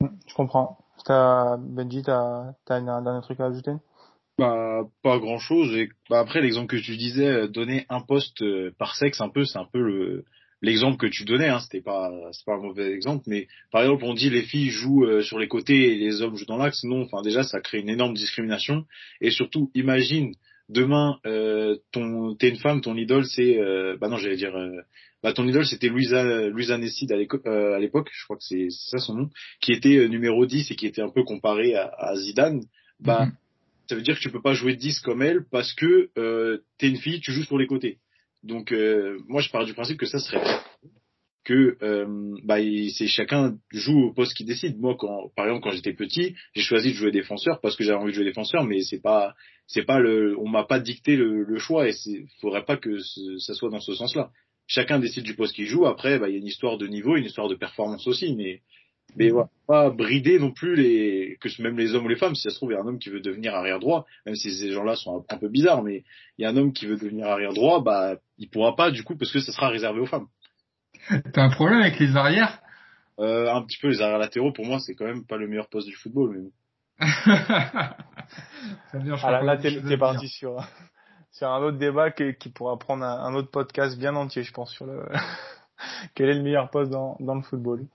Je 0.00 0.34
comprends. 0.34 0.78
Benji, 1.06 2.02
t'as 2.02 2.54
as 2.68 2.74
un 2.74 3.02
dernier 3.02 3.20
truc 3.20 3.38
à 3.40 3.46
ajouter? 3.46 3.72
Bah, 4.38 4.82
pas 5.02 5.18
grand 5.18 5.38
chose. 5.38 5.74
Et 5.76 5.90
bah, 6.08 6.20
après, 6.20 6.40
l'exemple 6.40 6.68
que 6.68 6.80
tu 6.80 6.96
disais, 6.96 7.48
donner 7.48 7.84
un 7.88 8.00
poste 8.00 8.44
par 8.78 8.94
sexe, 8.96 9.20
un 9.20 9.28
peu, 9.28 9.44
c'est 9.44 9.58
un 9.58 9.68
peu 9.70 9.80
le, 9.80 10.24
l'exemple 10.62 10.96
que 10.96 11.06
tu 11.06 11.24
donnais, 11.24 11.48
hein, 11.48 11.60
c'était 11.60 11.80
pas 11.80 12.10
c'est 12.32 12.44
pas 12.44 12.54
un 12.54 12.60
mauvais 12.60 12.92
exemple, 12.92 13.24
mais 13.26 13.46
par 13.70 13.82
exemple 13.82 14.04
on 14.04 14.14
dit 14.14 14.30
les 14.30 14.42
filles 14.42 14.70
jouent 14.70 15.04
euh, 15.04 15.22
sur 15.22 15.38
les 15.38 15.48
côtés 15.48 15.92
et 15.92 15.94
les 15.96 16.22
hommes 16.22 16.36
jouent 16.36 16.46
dans 16.46 16.56
l'axe. 16.56 16.84
Non, 16.84 17.02
enfin 17.02 17.22
déjà 17.22 17.42
ça 17.42 17.60
crée 17.60 17.78
une 17.78 17.88
énorme 17.88 18.14
discrimination 18.14 18.84
et 19.20 19.30
surtout 19.30 19.70
imagine 19.74 20.32
demain 20.68 21.18
euh, 21.26 21.76
ton 21.92 22.34
t'es 22.34 22.48
une 22.48 22.58
femme, 22.58 22.80
ton 22.80 22.96
idole 22.96 23.24
c'est 23.24 23.58
euh, 23.58 23.96
bah 24.00 24.08
non 24.08 24.16
j'allais 24.16 24.36
dire 24.36 24.56
euh, 24.56 24.80
bah 25.22 25.32
ton 25.32 25.46
idole 25.46 25.66
c'était 25.66 25.88
Louisa 25.88 26.48
Louisa 26.48 26.76
Nessid 26.76 27.10
à 27.12 27.16
l'époque, 27.16 28.10
je 28.12 28.24
crois 28.24 28.36
que 28.36 28.44
c'est 28.44 28.68
ça 28.70 28.98
son 28.98 29.14
nom, 29.14 29.30
qui 29.60 29.72
était 29.72 30.08
numéro 30.08 30.44
10 30.44 30.70
et 30.70 30.76
qui 30.76 30.86
était 30.86 31.02
un 31.02 31.10
peu 31.10 31.24
comparé 31.24 31.74
à, 31.74 31.90
à 31.98 32.16
Zidane. 32.16 32.62
Bah 33.00 33.26
mm-hmm. 33.26 33.32
Ça 33.88 33.94
veut 33.94 34.02
dire 34.02 34.16
que 34.16 34.20
tu 34.20 34.30
peux 34.30 34.42
pas 34.42 34.52
jouer 34.52 34.76
10 34.76 35.00
comme 35.00 35.22
elle 35.22 35.44
parce 35.50 35.72
que 35.72 36.10
euh, 36.18 36.58
t'es 36.78 36.88
une 36.88 36.98
fille, 36.98 37.20
tu 37.20 37.32
joues 37.32 37.44
sur 37.44 37.58
les 37.58 37.66
côtés. 37.66 37.98
Donc 38.42 38.70
euh, 38.70 39.18
moi 39.26 39.40
je 39.40 39.50
pars 39.50 39.64
du 39.64 39.74
principe 39.74 39.98
que 39.98 40.06
ça 40.06 40.18
serait 40.18 40.42
que 41.44 41.78
euh, 41.82 42.36
bah, 42.44 42.58
c'est 42.94 43.06
chacun 43.06 43.56
joue 43.72 44.08
au 44.08 44.12
poste 44.12 44.34
qu'il 44.34 44.46
décide. 44.46 44.78
Moi 44.78 44.94
quand 44.98 45.32
par 45.34 45.46
exemple 45.46 45.62
quand 45.62 45.70
j'étais 45.70 45.94
petit, 45.94 46.36
j'ai 46.54 46.62
choisi 46.62 46.90
de 46.90 46.96
jouer 46.96 47.10
défenseur 47.10 47.60
parce 47.62 47.76
que 47.76 47.84
j'avais 47.84 47.98
envie 47.98 48.12
de 48.12 48.16
jouer 48.16 48.26
défenseur, 48.26 48.64
mais 48.64 48.82
c'est 48.82 49.00
pas 49.00 49.34
c'est 49.66 49.84
pas 49.84 49.98
le 49.98 50.38
on 50.38 50.48
m'a 50.48 50.64
pas 50.64 50.80
dicté 50.80 51.16
le, 51.16 51.44
le 51.44 51.58
choix 51.58 51.88
et 51.88 51.92
c'est 51.92 52.26
faudrait 52.42 52.66
pas 52.66 52.76
que 52.76 52.98
ça 53.38 53.54
soit 53.54 53.70
dans 53.70 53.80
ce 53.80 53.94
sens-là. 53.94 54.30
Chacun 54.66 54.98
décide 54.98 55.24
du 55.24 55.34
poste 55.34 55.54
qu'il 55.54 55.64
joue. 55.64 55.86
Après 55.86 56.18
bah 56.18 56.28
il 56.28 56.32
y 56.32 56.36
a 56.36 56.40
une 56.40 56.46
histoire 56.46 56.76
de 56.76 56.86
niveau, 56.86 57.16
une 57.16 57.24
histoire 57.24 57.48
de 57.48 57.54
performance 57.54 58.06
aussi, 58.06 58.36
mais 58.36 58.60
mais 59.16 59.30
voilà, 59.30 59.48
pas 59.66 59.90
brider 59.90 60.38
non 60.38 60.52
plus 60.52 60.76
les 60.76 61.38
que 61.40 61.62
même 61.62 61.78
les 61.78 61.94
hommes 61.94 62.04
ou 62.04 62.08
les 62.08 62.16
femmes. 62.16 62.34
Si 62.34 62.42
ça 62.42 62.50
se 62.50 62.56
trouve, 62.56 62.70
il 62.70 62.74
y 62.74 62.76
a 62.76 62.80
un 62.80 62.86
homme 62.86 62.98
qui 62.98 63.10
veut 63.10 63.20
devenir 63.20 63.54
arrière 63.54 63.78
droit, 63.78 64.06
même 64.26 64.34
si 64.34 64.50
ces 64.52 64.72
gens-là 64.72 64.96
sont 64.96 65.24
un, 65.28 65.36
peu 65.36 65.48
bizarres, 65.48 65.82
mais 65.82 66.04
il 66.36 66.42
y 66.42 66.44
a 66.46 66.50
un 66.50 66.56
homme 66.56 66.72
qui 66.72 66.86
veut 66.86 66.96
devenir 66.96 67.26
arrière 67.26 67.52
droit, 67.52 67.82
bah 67.82 68.16
il 68.38 68.48
pourra 68.48 68.76
pas 68.76 68.90
du 68.90 69.02
coup 69.04 69.16
parce 69.16 69.32
que 69.32 69.40
ça 69.40 69.52
sera 69.52 69.68
réservé 69.68 70.00
aux 70.00 70.06
femmes. 70.06 70.28
T'as 71.32 71.42
un 71.42 71.50
problème 71.50 71.80
avec 71.80 71.98
les 71.98 72.16
arrières? 72.16 72.60
Euh, 73.18 73.52
Un 73.52 73.62
petit 73.62 73.78
peu 73.78 73.88
les 73.88 74.00
arrières 74.00 74.18
latéraux. 74.18 74.52
Pour 74.52 74.66
moi, 74.66 74.78
c'est 74.78 74.94
quand 74.94 75.04
même 75.04 75.24
pas 75.24 75.36
le 75.36 75.48
meilleur 75.48 75.68
poste 75.68 75.88
du 75.88 75.94
football. 75.94 76.36
Mais... 76.36 76.50
ah, 77.26 77.96
là, 79.42 79.56
t'es 79.56 79.98
parti 79.98 80.28
sur 80.28 80.64
sur 81.32 81.48
un 81.48 81.62
autre 81.62 81.78
débat 81.78 82.10
qui, 82.10 82.34
qui 82.34 82.48
pourra 82.48 82.78
prendre 82.78 83.04
un, 83.04 83.24
un, 83.24 83.34
autre 83.34 83.50
podcast 83.50 83.98
bien 83.98 84.14
entier, 84.16 84.42
je 84.42 84.52
pense, 84.52 84.72
sur 84.72 84.86
le 84.86 85.04
quel 86.14 86.28
est 86.28 86.34
le 86.34 86.42
meilleur 86.42 86.70
poste 86.70 86.90
dans 86.90 87.16
dans 87.20 87.34
le 87.34 87.42
football. 87.42 87.86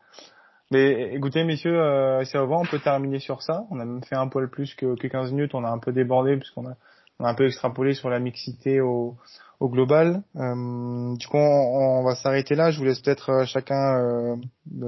Mais 0.73 1.13
écoutez, 1.13 1.43
messieurs, 1.43 1.79
euh, 1.79 2.23
c'est 2.25 2.37
avant, 2.37 2.61
on 2.61 2.65
peut 2.65 2.79
terminer 2.79 3.19
sur 3.19 3.43
ça. 3.43 3.63
On 3.69 3.79
a 3.79 3.85
même 3.85 4.03
fait 4.03 4.15
un 4.15 4.27
poil 4.27 4.49
plus 4.49 4.73
que, 4.73 4.95
que 4.95 5.07
15 5.07 5.31
minutes, 5.31 5.53
on 5.53 5.63
a 5.63 5.69
un 5.69 5.77
peu 5.77 5.91
débordé 5.91 6.35
puisqu'on 6.35 6.65
a, 6.65 6.75
a 7.19 7.29
un 7.29 7.35
peu 7.35 7.45
extrapolé 7.45 7.93
sur 7.93 8.09
la 8.09 8.19
mixité 8.19 8.81
au, 8.81 9.15
global. 9.61 10.23
Euh, 10.35 11.15
du 11.15 11.27
coup, 11.27 11.37
on, 11.37 12.03
va 12.03 12.15
s'arrêter 12.15 12.55
là. 12.55 12.71
Je 12.71 12.79
vous 12.79 12.85
laisse 12.85 12.99
peut-être 12.99 13.29
euh, 13.29 13.45
chacun 13.45 13.97
euh, 13.97 14.35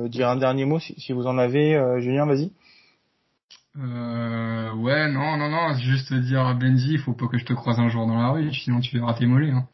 dire 0.10 0.28
un 0.28 0.36
dernier 0.36 0.66
mot 0.66 0.80
si, 0.80 1.14
vous 1.14 1.28
en 1.28 1.38
avez. 1.38 1.80
Julien, 2.00 2.26
vas-y. 2.26 2.52
Euh, 3.78 4.74
ouais, 4.74 5.12
non, 5.12 5.38
non, 5.38 5.50
non, 5.50 5.74
juste 5.76 6.14
dire 6.14 6.46
à 6.48 6.54
Benji, 6.54 6.94
il 6.94 7.00
faut 7.00 7.14
pas 7.14 7.28
que 7.28 7.38
je 7.38 7.46
te 7.46 7.54
croise 7.54 7.78
un 7.78 7.90
jour 7.90 8.08
dans 8.08 8.16
la 8.16 8.30
rue, 8.30 8.54
sinon 8.54 8.80
tu 8.80 8.98
verras 8.98 9.14
tes 9.14 9.26
mollets. 9.26 9.52
Hein. 9.52 9.68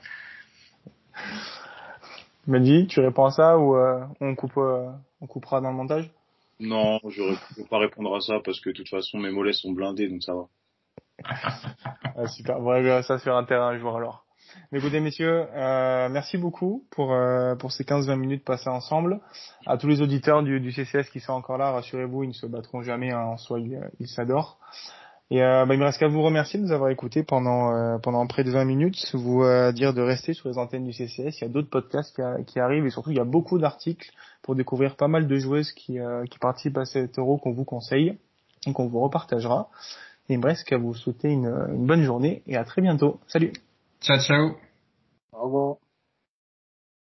Benji, 2.48 2.88
tu 2.88 3.00
réponds 3.00 3.26
à 3.26 3.32
ça 3.32 3.58
ou 3.58 3.76
on 4.20 4.36
coupe 4.36 4.58
on 4.58 5.28
coupera 5.28 5.62
dans 5.62 5.70
le 5.70 5.76
montage? 5.76 6.10
Non, 6.60 7.00
je 7.10 7.24
ne 7.24 7.56
peux 7.56 7.68
pas 7.68 7.80
répondre 7.80 8.16
à 8.16 8.22
ça 8.22 8.40
parce 8.44 8.60
que 8.60 8.70
de 8.70 8.76
toute 8.76 8.90
façon 8.90 9.18
mes 9.18 9.32
mollets 9.32 9.54
sont 9.54 9.72
blindés 9.72 10.10
donc 10.10 10.24
ça 10.24 10.34
va. 10.34 10.46
ah, 12.16 12.28
super, 12.28 12.60
bon, 12.60 13.04
ça 13.04 13.18
se 13.18 13.24
faire 13.24 13.36
un 13.36 13.44
terrain 13.44 13.70
un 13.70 13.78
jour 13.78 13.96
alors. 13.96 14.26
Mais 14.72 14.80
écoutez 14.80 15.00
messieurs, 15.00 15.48
euh, 15.56 16.10
merci 16.10 16.38
beaucoup 16.38 16.86
pour 16.92 17.14
euh, 17.14 17.56
pour 17.56 17.72
ces 17.72 17.84
15-20 17.84 18.16
minutes 18.16 18.44
passées 18.44 18.70
ensemble. 18.70 19.22
À 19.66 19.78
tous 19.78 19.88
les 19.88 20.02
auditeurs 20.02 20.44
du, 20.44 20.60
du 20.60 20.72
CCS 20.72 21.10
qui 21.12 21.20
sont 21.20 21.34
encore 21.34 21.58
là, 21.58 21.72
rassurez-vous, 21.72 22.24
ils 22.24 22.30
ne 22.30 22.34
se 22.34 22.46
battront 22.46 22.82
jamais 22.82 23.12
hein, 23.12 23.22
en 23.22 23.38
soi, 23.38 23.60
ils 23.60 24.08
s'adorent. 24.08 24.58
Et 25.32 25.41
euh, 25.41 25.65
bah, 25.65 25.74
il 25.74 25.80
me 25.80 25.86
reste 25.86 25.98
qu'à 25.98 26.10
vous 26.10 26.22
remercier 26.22 26.60
de 26.60 26.65
nous 26.65 26.74
avoir 26.74 26.89
écoutés 26.89 27.24
pendant 27.24 27.74
euh, 27.74 27.98
pendant 28.00 28.28
près 28.28 28.44
de 28.44 28.52
20 28.52 28.65
minutes. 28.65 28.98
Vous 29.13 29.44
euh, 29.44 29.72
dire 29.72 29.94
de 29.94 30.02
rester 30.02 30.34
sur 30.34 30.50
les 30.50 30.58
antennes 30.58 30.84
du 30.84 30.91
CCS. 30.91 31.39
Il 31.39 31.41
y 31.41 31.46
a 31.46 31.48
d'autres 31.48 31.70
podcasts 31.70 32.13
qui, 32.13 32.22
qui, 32.46 32.60
arrivent 32.60 32.86
et 32.86 32.89
surtout 32.89 33.12
il 33.12 33.17
y 33.17 33.22
a 33.22 33.24
beaucoup 33.24 33.58
d'articles 33.58 34.12
pour 34.41 34.56
découvrir 34.56 34.98
pas 34.98 35.08
mal 35.08 35.28
de 35.28 35.38
joueuses 35.38 35.72
qui, 35.72 36.00
euh, 36.00 36.26
qui 36.26 36.38
participent 36.38 36.78
à 36.78 36.86
cet 36.86 37.17
euro 37.17 37.38
qu'on 37.38 37.54
vous 37.54 37.63
conseille 37.63 38.17
et 38.67 38.74
qu'on 38.74 38.88
vous 38.88 39.00
repartagera. 39.00 39.70
Et 40.28 40.34
il 40.34 40.39
me 40.39 40.48
reste 40.48 40.65
qu'à 40.65 40.78
vous 40.78 40.94
souhaiter 40.94 41.30
une, 41.30 41.48
une 41.48 41.88
bonne 41.88 42.04
journée 42.04 42.44
et 42.46 42.58
à 42.58 42.65
très 42.65 42.82
bientôt. 42.82 43.22
Salut. 43.28 43.54
Ciao 44.02 44.20
ciao. 44.20 44.58
Au 45.32 45.46
revoir. 45.46 45.91